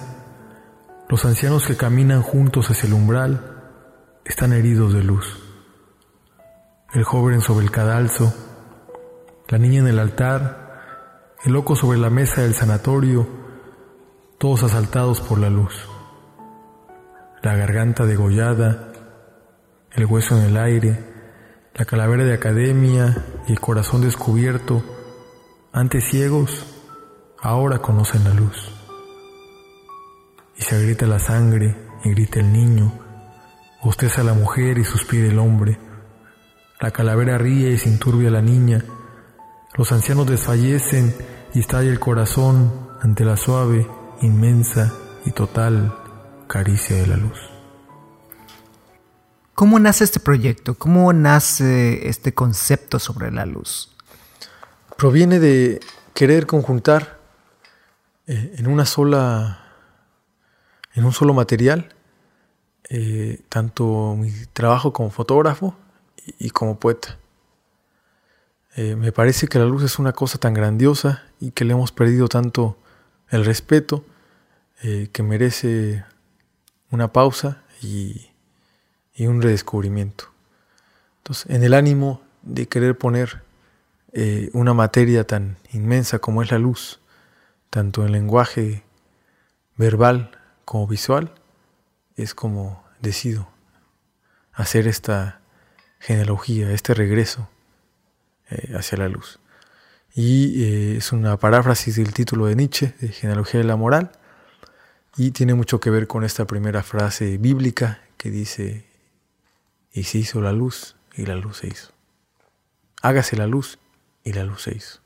los 1.10 1.26
ancianos 1.26 1.66
que 1.66 1.78
caminan 1.78 2.22
juntos 2.22 2.70
hacia 2.70 2.88
el 2.88 2.94
umbral, 2.94 3.58
están 4.26 4.54
heridos 4.54 4.94
de 4.94 5.04
luz 5.04 5.42
el 6.94 7.04
joven 7.04 7.42
sobre 7.42 7.66
el 7.66 7.72
cadalso, 7.72 8.34
la 9.48 9.58
niña 9.58 9.80
en 9.80 9.88
el 9.88 10.00
altar, 10.00 11.36
el 11.44 11.54
loco 11.54 11.76
sobre 11.76 11.98
la 11.98 12.10
mesa 12.10 12.42
del 12.42 12.54
sanatorio, 12.54 13.28
todos 14.42 14.64
asaltados 14.64 15.22
por 15.22 15.38
la 15.38 15.52
luz. 15.52 15.88
la 17.44 17.56
garganta 17.56 18.08
degollada, 18.08 18.92
el 19.92 20.06
hueso 20.08 20.36
en 20.36 20.46
el 20.46 20.58
aire, 20.58 20.98
la 21.76 21.86
calavera 21.86 22.24
de 22.24 22.34
academia 22.34 23.24
y 23.48 23.52
el 23.52 23.60
corazón 23.60 24.02
descubierto, 24.02 24.84
antes 25.72 26.06
ciegos, 26.06 26.66
ahora 27.40 27.84
conocen 27.84 28.24
la 28.24 28.34
luz. 28.34 28.58
Y 30.58 30.64
se 30.64 30.84
grita 30.84 31.06
la 31.06 31.20
sangre 31.20 31.78
y 32.04 32.10
grita 32.10 32.40
el 32.40 32.52
niño, 32.52 32.94
bosteza 33.84 34.24
la 34.24 34.34
mujer 34.34 34.80
y 34.80 34.84
suspira 34.84 35.28
el 35.28 35.38
hombre. 35.38 35.78
La 36.80 36.90
calavera 36.90 37.38
ríe 37.38 37.70
y 37.70 37.78
se 37.78 37.90
enturbia 37.90 38.32
la 38.32 38.42
niña. 38.42 38.84
Los 39.76 39.92
ancianos 39.92 40.26
desfallecen 40.26 41.16
y 41.54 41.60
estalla 41.60 41.92
el 41.92 42.00
corazón 42.00 42.90
ante 43.02 43.24
la 43.24 43.38
suave, 43.38 43.88
inmensa 44.22 44.94
y 45.26 45.32
total 45.32 45.96
caricia 46.48 46.96
de 46.96 47.08
la 47.08 47.18
luz. 47.18 47.38
¿Cómo 49.56 49.80
nace 49.80 50.04
este 50.04 50.20
proyecto? 50.20 50.76
¿Cómo 50.76 51.14
nace 51.14 52.08
este 52.08 52.34
concepto 52.34 53.00
sobre 53.00 53.32
la 53.32 53.46
luz? 53.46 53.96
Proviene 54.98 55.40
de 55.40 55.80
querer 56.14 56.48
conjuntar 56.48 57.20
eh, 58.28 58.56
en 58.58 58.68
una 58.68 58.86
sola, 58.86 59.60
en 60.94 61.06
un 61.06 61.14
solo 61.14 61.34
material, 61.34 61.94
eh, 62.90 63.42
tanto 63.50 64.16
mi 64.18 64.32
trabajo 64.54 64.94
como 64.94 65.12
fotógrafo 65.12 65.76
y, 66.26 66.48
y 66.48 66.50
como 66.50 66.80
poeta. 66.80 67.18
Eh, 68.76 68.96
me 68.96 69.12
parece 69.12 69.48
que 69.48 69.60
la 69.60 69.66
luz 69.66 69.84
es 69.84 70.00
una 70.00 70.14
cosa 70.14 70.38
tan 70.38 70.54
grandiosa 70.54 71.24
y 71.40 71.52
que 71.52 71.66
le 71.66 71.74
hemos 71.74 71.92
perdido 71.92 72.28
tanto 72.28 72.78
el 73.32 73.46
respeto 73.46 74.06
eh, 74.84 75.10
que 75.12 75.24
merece 75.24 76.06
una 76.92 77.12
pausa 77.12 77.64
y, 77.82 78.28
un 79.20 79.40
redescubrimiento. 79.40 80.26
Entonces, 81.20 81.52
en 81.52 81.64
el 81.64 81.76
ánimo 81.76 82.24
de 82.42 82.68
querer 82.68 82.98
poner 82.98 83.44
eh, 84.14 84.50
una 84.54 84.74
materia 84.74 85.28
tan 85.28 85.58
inmensa 85.72 86.18
como 86.18 86.42
es 86.42 86.50
la 86.50 86.58
luz, 86.58 87.00
tanto 87.70 88.04
en 88.04 88.14
lenguaje 88.14 88.84
verbal 89.78 90.32
como 90.66 90.88
visual, 90.88 91.36
es 92.16 92.34
como 92.34 92.84
decido 93.00 93.48
hacer 94.54 94.88
esta 94.88 95.42
genealogía, 96.00 96.72
este 96.72 96.96
regreso 96.96 97.48
eh, 98.50 98.74
hacia 98.76 98.98
la 98.98 99.08
luz. 99.08 99.41
Y 100.14 100.64
eh, 100.64 100.98
es 100.98 101.12
una 101.12 101.38
paráfrasis 101.38 101.96
del 101.96 102.14
título 102.14 102.46
de 102.46 102.56
Nietzsche, 102.56 102.94
de 103.00 103.10
Genealogía 103.10 103.60
de 103.60 103.66
la 103.66 103.76
Moral, 103.76 104.12
y 105.18 105.32
tiene 105.32 105.54
mucho 105.54 105.80
que 105.80 105.90
ver 105.90 106.08
con 106.08 106.24
esta 106.24 106.46
primera 106.46 106.84
frase 106.84 107.38
bíblica 107.38 108.02
que 108.18 108.30
dice, 108.30 108.86
y 109.94 110.04
se 110.04 110.20
hizo 110.20 110.42
la 110.42 110.52
luz, 110.52 110.96
y 111.16 111.26
la 111.26 111.36
luz 111.36 111.58
se 111.58 111.68
hizo. 111.68 111.92
Hágase 113.02 113.36
la 113.36 113.48
luz, 113.48 113.80
y 114.24 114.34
la 114.34 114.44
luz 114.44 114.64
se 114.64 114.76
hizo. 114.76 115.00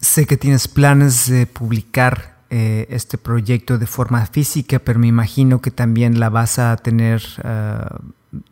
Sé 0.00 0.26
que 0.26 0.36
tienes 0.36 0.68
planes 0.68 1.28
de 1.30 1.46
publicar 1.46 2.38
eh, 2.50 2.86
este 2.90 3.18
proyecto 3.18 3.78
de 3.78 3.86
forma 3.86 4.26
física, 4.26 4.78
pero 4.78 4.98
me 4.98 5.06
imagino 5.06 5.60
que 5.60 5.70
también 5.70 6.18
la 6.18 6.28
vas 6.28 6.58
a 6.58 6.76
tener 6.76 7.22
uh, 7.44 7.98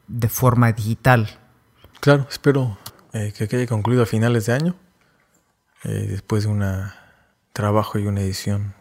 de 0.09 0.29
forma 0.29 0.73
digital. 0.73 1.39
Claro, 2.01 2.27
espero 2.31 2.79
eh, 3.13 3.33
que 3.37 3.49
quede 3.49 3.67
concluido 3.67 4.03
a 4.03 4.07
finales 4.07 4.47
de 4.47 4.53
año, 4.53 4.77
eh, 5.85 6.07
después 6.09 6.45
de 6.45 6.51
un 6.51 6.65
trabajo 7.53 7.99
y 7.99 8.07
una 8.07 8.21
edición 8.21 8.75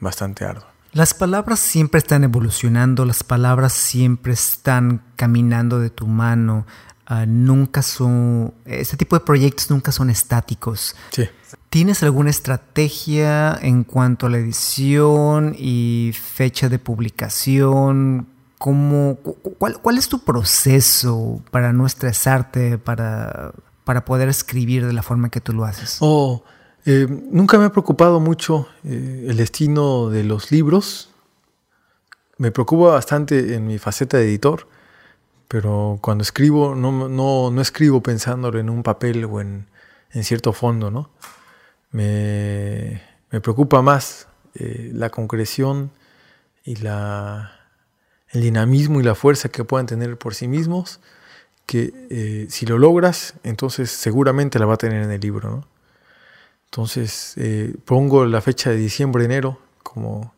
bastante 0.00 0.44
ardua. 0.44 0.70
Las 0.92 1.14
palabras 1.14 1.60
siempre 1.60 1.98
están 1.98 2.24
evolucionando, 2.24 3.04
las 3.04 3.22
palabras 3.22 3.72
siempre 3.72 4.32
están 4.32 5.02
caminando 5.14 5.78
de 5.78 5.88
tu 5.88 6.08
mano, 6.08 6.66
uh, 7.08 7.26
nunca 7.26 7.82
son, 7.82 8.52
este 8.64 8.96
tipo 8.96 9.16
de 9.16 9.24
proyectos 9.24 9.70
nunca 9.70 9.92
son 9.92 10.10
estáticos. 10.10 10.96
Sí. 11.10 11.28
¿Tienes 11.68 12.02
alguna 12.02 12.30
estrategia 12.30 13.56
en 13.62 13.84
cuanto 13.84 14.26
a 14.26 14.30
la 14.30 14.38
edición 14.38 15.54
y 15.56 16.12
fecha 16.12 16.68
de 16.68 16.80
publicación? 16.80 18.26
¿Cómo, 18.58 19.16
cuál, 19.58 19.80
cuál, 19.80 19.96
es 19.96 20.08
tu 20.08 20.24
proceso 20.24 21.40
para 21.52 21.72
no 21.72 21.86
estresarte, 21.86 22.78
para, 22.78 23.52
para, 23.90 24.04
poder 24.04 24.28
escribir 24.28 24.86
de 24.86 24.92
la 24.92 25.02
forma 25.02 25.30
que 25.30 25.40
tú 25.40 25.52
lo 25.52 25.64
haces? 25.64 25.98
Oh, 26.00 26.44
eh, 26.86 27.06
nunca 27.08 27.58
me 27.58 27.64
ha 27.64 27.70
preocupado 27.70 28.20
mucho 28.20 28.68
eh, 28.84 29.26
el 29.28 29.36
destino 29.36 30.08
de 30.10 30.24
los 30.24 30.50
libros. 30.50 31.10
Me 32.38 32.52
preocupa 32.52 32.92
bastante 32.92 33.54
en 33.54 33.66
mi 33.66 33.78
faceta 33.78 34.16
de 34.16 34.24
editor, 34.24 34.68
pero 35.48 35.98
cuando 36.00 36.22
escribo 36.22 36.74
no, 36.74 37.08
no, 37.08 37.50
no 37.50 37.60
escribo 37.60 38.02
pensándolo 38.02 38.58
en 38.58 38.70
un 38.70 38.82
papel 38.82 39.24
o 39.24 39.40
en, 39.40 39.66
en 40.12 40.24
cierto 40.24 40.52
fondo, 40.52 40.90
¿no? 40.90 41.10
Me, 41.90 43.02
me 43.30 43.40
preocupa 43.40 43.82
más 43.82 44.28
eh, 44.54 44.90
la 44.94 45.10
concreción 45.10 45.90
y 46.64 46.76
la 46.76 47.60
el 48.30 48.42
dinamismo 48.42 49.00
y 49.00 49.02
la 49.02 49.14
fuerza 49.14 49.48
que 49.48 49.64
puedan 49.64 49.86
tener 49.86 50.16
por 50.16 50.34
sí 50.34 50.48
mismos, 50.48 51.00
que 51.70 51.94
eh, 52.10 52.46
si 52.50 52.66
lo 52.66 52.78
logras, 52.78 53.34
entonces 53.44 53.92
seguramente 53.92 54.58
la 54.58 54.66
va 54.66 54.74
a 54.74 54.76
tener 54.76 55.04
en 55.04 55.12
el 55.12 55.20
libro. 55.20 55.50
¿no? 55.50 55.68
Entonces 56.64 57.34
eh, 57.36 57.76
pongo 57.84 58.24
la 58.24 58.40
fecha 58.40 58.70
de 58.70 58.76
diciembre-enero 58.76 59.60
como, 59.84 60.34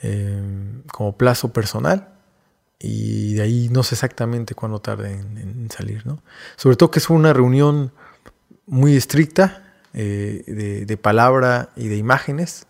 eh, 0.00 0.42
como 0.90 1.14
plazo 1.18 1.52
personal 1.52 2.14
y 2.78 3.34
de 3.34 3.42
ahí 3.42 3.68
no 3.70 3.82
sé 3.82 3.96
exactamente 3.96 4.54
cuándo 4.54 4.80
tarde 4.80 5.12
en, 5.12 5.36
en 5.36 5.70
salir. 5.70 6.06
¿no? 6.06 6.22
Sobre 6.56 6.76
todo 6.76 6.90
que 6.90 7.00
es 7.00 7.10
una 7.10 7.34
reunión 7.34 7.92
muy 8.64 8.96
estricta 8.96 9.74
de, 9.92 10.86
de 10.86 10.96
palabra 10.96 11.68
y 11.76 11.88
de 11.88 11.98
imágenes 11.98 12.66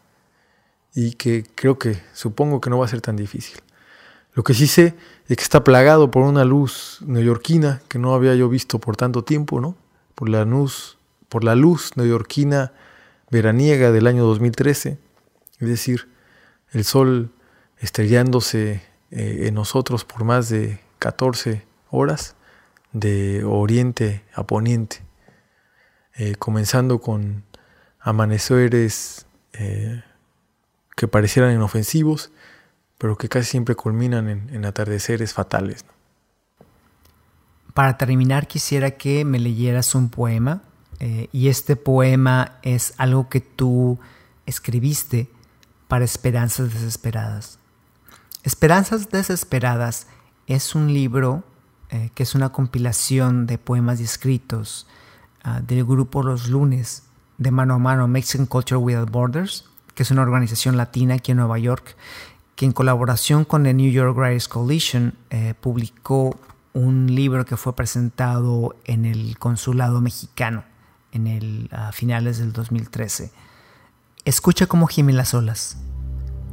y 0.93 1.13
que 1.13 1.45
creo 1.55 1.79
que 1.79 2.03
supongo 2.15 2.61
que 2.61 2.69
no 2.69 2.81
va 2.81 2.87
a 2.87 2.89
ser 2.89 3.01
tan 3.01 3.15
difícil. 3.15 3.61
Lo 4.33 4.45
que 4.45 4.55
sí 4.55 4.67
sé 4.67 4.95
es 5.29 5.37
que 5.37 5.43
está 5.43 5.65
plagado 5.65 6.11
por 6.11 6.23
una 6.23 6.45
luz 6.45 6.99
neoyorquina 7.03 7.83
que 7.89 7.99
no 7.99 8.15
había 8.15 8.35
yo 8.35 8.49
visto 8.49 8.79
por 8.79 8.97
tanto 8.97 9.25
tiempo, 9.25 9.61
¿no? 9.61 9.77
Por 10.15 10.29
la 10.29 10.45
luz, 10.45 10.99
por 11.29 11.45
la 11.45 11.55
luz 11.55 11.97
neoyorquina 11.97 12.73
veraniega 13.31 13.91
del 13.93 14.07
año 14.07 14.25
2013, 14.25 14.99
es 15.59 15.69
decir, 15.69 16.09
el 16.73 16.85
sol 16.85 17.31
estrellándose 17.79 18.83
eh, 19.11 19.47
en 19.47 19.55
nosotros 19.55 20.05
por 20.05 20.25
más 20.25 20.49
de 20.49 20.81
14 20.99 21.67
horas 21.91 22.37
de 22.93 23.45
oriente 23.45 24.25
a 24.35 24.47
poniente, 24.47 25.03
eh, 26.15 26.35
comenzando 26.37 27.01
con 27.01 27.45
amaneceres 27.99 29.27
eh, 29.53 30.03
que 30.97 31.09
parecieran 31.09 31.55
inofensivos 31.55 32.33
pero 33.01 33.17
que 33.17 33.29
casi 33.29 33.51
siempre 33.51 33.75
culminan 33.75 34.29
en, 34.29 34.51
en 34.51 34.65
atardeceres 34.67 35.33
fatales. 35.33 35.85
¿no? 35.87 36.01
Para 37.73 37.97
terminar, 37.97 38.47
quisiera 38.47 38.91
que 38.93 39.25
me 39.25 39.39
leyeras 39.39 39.95
un 39.95 40.11
poema, 40.11 40.63
eh, 41.01 41.29
y 41.33 41.49
este 41.49 41.77
poema 41.77 42.59
es 42.63 42.93
algo 42.99 43.31
que 43.31 43.41
tú 43.41 43.99
escribiste 44.45 45.31
para 45.89 46.05
Esperanzas 46.05 46.75
Desesperadas. 46.75 47.59
Esperanzas 48.43 49.09
Desesperadas 49.09 50.07
es 50.47 50.75
un 50.75 50.93
libro 50.93 51.43
eh, 51.89 52.11
que 52.15 52.23
es 52.23 52.35
una 52.35 52.51
compilación 52.51 53.47
de 53.47 53.57
poemas 53.57 54.01
y 54.01 54.05
escritos 54.05 54.87
uh, 55.45 55.65
del 55.67 55.85
grupo 55.85 56.23
Los 56.23 56.49
Lunes 56.49 57.05
de 57.39 57.51
mano 57.51 57.75
a 57.75 57.79
mano 57.79 58.07
Mexican 58.07 58.47
Culture 58.47 58.77
Without 58.77 59.11
Borders, 59.11 59.65
que 59.95 60.03
es 60.03 60.11
una 60.11 60.23
organización 60.23 60.77
latina 60.77 61.15
aquí 61.15 61.33
en 61.33 61.39
Nueva 61.39 61.59
York 61.59 61.97
que 62.61 62.67
en 62.67 62.73
colaboración 62.73 63.47
con 63.47 63.65
el 63.65 63.75
New 63.79 63.91
York 63.91 64.15
Writers 64.15 64.47
Coalition 64.47 65.15
eh, 65.31 65.55
publicó 65.59 66.39
un 66.75 67.07
libro 67.07 67.47
que 67.47 67.57
fue 67.57 67.75
presentado 67.75 68.77
en 68.85 69.07
el 69.07 69.39
consulado 69.39 70.03
mexicano 70.03 70.65
en 71.11 71.27
el, 71.27 71.71
a 71.73 71.91
finales 71.93 72.37
del 72.37 72.53
2013. 72.53 73.33
Escucha 74.27 74.67
cómo 74.67 74.89
gimen 74.89 75.17
las 75.17 75.33
olas. 75.33 75.79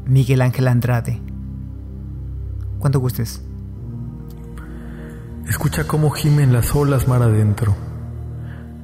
Miguel 0.05 0.41
Ángel 0.43 0.69
Andrade. 0.69 1.19
Cuando 2.79 3.01
gustes. 3.01 3.41
Escucha 5.49 5.87
cómo 5.87 6.11
gimen 6.11 6.53
las 6.53 6.73
olas 6.73 7.09
mar 7.09 7.21
adentro. 7.21 7.75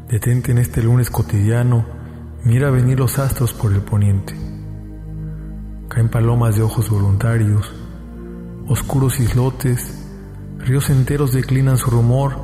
Detente 0.09 0.51
en 0.51 0.57
este 0.57 0.83
lunes 0.83 1.09
cotidiano, 1.09 1.85
mira 2.43 2.69
venir 2.69 2.99
los 2.99 3.17
astros 3.17 3.53
por 3.53 3.71
el 3.71 3.79
poniente. 3.79 4.52
Caen 5.93 6.09
palomas 6.09 6.55
de 6.55 6.63
ojos 6.63 6.89
voluntarios, 6.89 7.71
oscuros 8.67 9.19
islotes, 9.19 10.03
ríos 10.57 10.89
enteros 10.89 11.33
declinan 11.33 11.77
su 11.77 11.91
rumor 11.91 12.35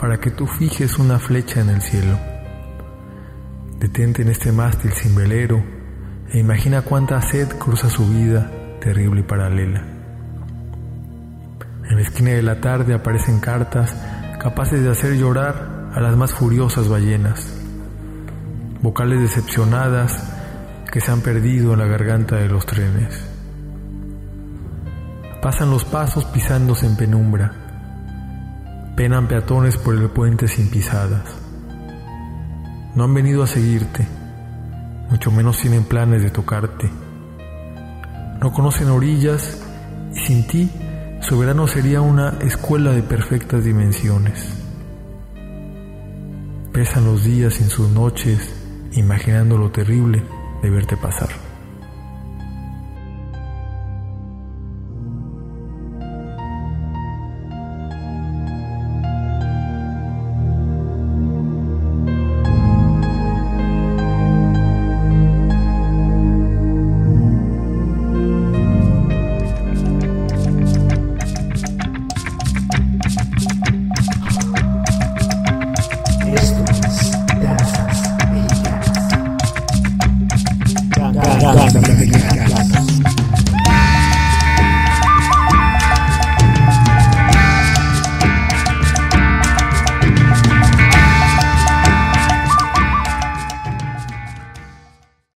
para 0.00 0.18
que 0.18 0.32
tú 0.32 0.48
fijes 0.48 0.98
una 0.98 1.20
flecha 1.20 1.60
en 1.60 1.68
el 1.68 1.80
cielo. 1.80 2.18
Detente 3.78 4.22
en 4.22 4.30
este 4.30 4.50
mástil 4.50 4.90
sin 4.94 5.14
velero 5.14 5.62
e 6.32 6.40
imagina 6.40 6.82
cuánta 6.82 7.22
sed 7.22 7.48
cruza 7.56 7.88
su 7.88 8.04
vida 8.08 8.50
terrible 8.80 9.20
y 9.20 9.22
paralela. 9.22 9.80
En 11.88 11.94
la 11.94 12.02
esquina 12.02 12.30
de 12.30 12.42
la 12.42 12.60
tarde 12.60 12.94
aparecen 12.94 13.38
cartas 13.38 13.94
capaces 14.40 14.82
de 14.82 14.90
hacer 14.90 15.14
llorar 15.14 15.90
a 15.94 16.00
las 16.00 16.16
más 16.16 16.32
furiosas 16.32 16.88
ballenas. 16.88 17.46
Vocales 18.82 19.20
decepcionadas 19.20 20.37
que 20.90 21.00
se 21.00 21.10
han 21.10 21.20
perdido 21.20 21.74
en 21.74 21.80
la 21.80 21.86
garganta 21.86 22.36
de 22.36 22.48
los 22.48 22.64
trenes. 22.64 23.14
Pasan 25.42 25.70
los 25.70 25.84
pasos 25.84 26.24
pisándose 26.26 26.86
en 26.86 26.96
penumbra. 26.96 27.52
Penan 28.96 29.28
peatones 29.28 29.76
por 29.76 29.94
el 29.94 30.08
puente 30.10 30.48
sin 30.48 30.70
pisadas. 30.70 31.36
No 32.94 33.04
han 33.04 33.14
venido 33.14 33.42
a 33.42 33.46
seguirte, 33.46 34.06
mucho 35.10 35.30
menos 35.30 35.58
tienen 35.58 35.84
planes 35.84 36.22
de 36.22 36.30
tocarte. 36.30 36.90
No 38.40 38.52
conocen 38.52 38.88
orillas 38.88 39.62
y 40.14 40.18
sin 40.20 40.46
ti 40.46 40.70
su 41.20 41.38
verano 41.38 41.66
sería 41.68 42.00
una 42.00 42.38
escuela 42.40 42.92
de 42.92 43.02
perfectas 43.02 43.62
dimensiones. 43.62 44.52
Pesan 46.72 47.04
los 47.04 47.24
días 47.24 47.60
en 47.60 47.68
sus 47.68 47.90
noches 47.90 48.54
imaginando 48.92 49.58
lo 49.58 49.70
terrible 49.70 50.22
de 50.62 50.70
verte 50.70 50.96
pasar. 50.96 51.47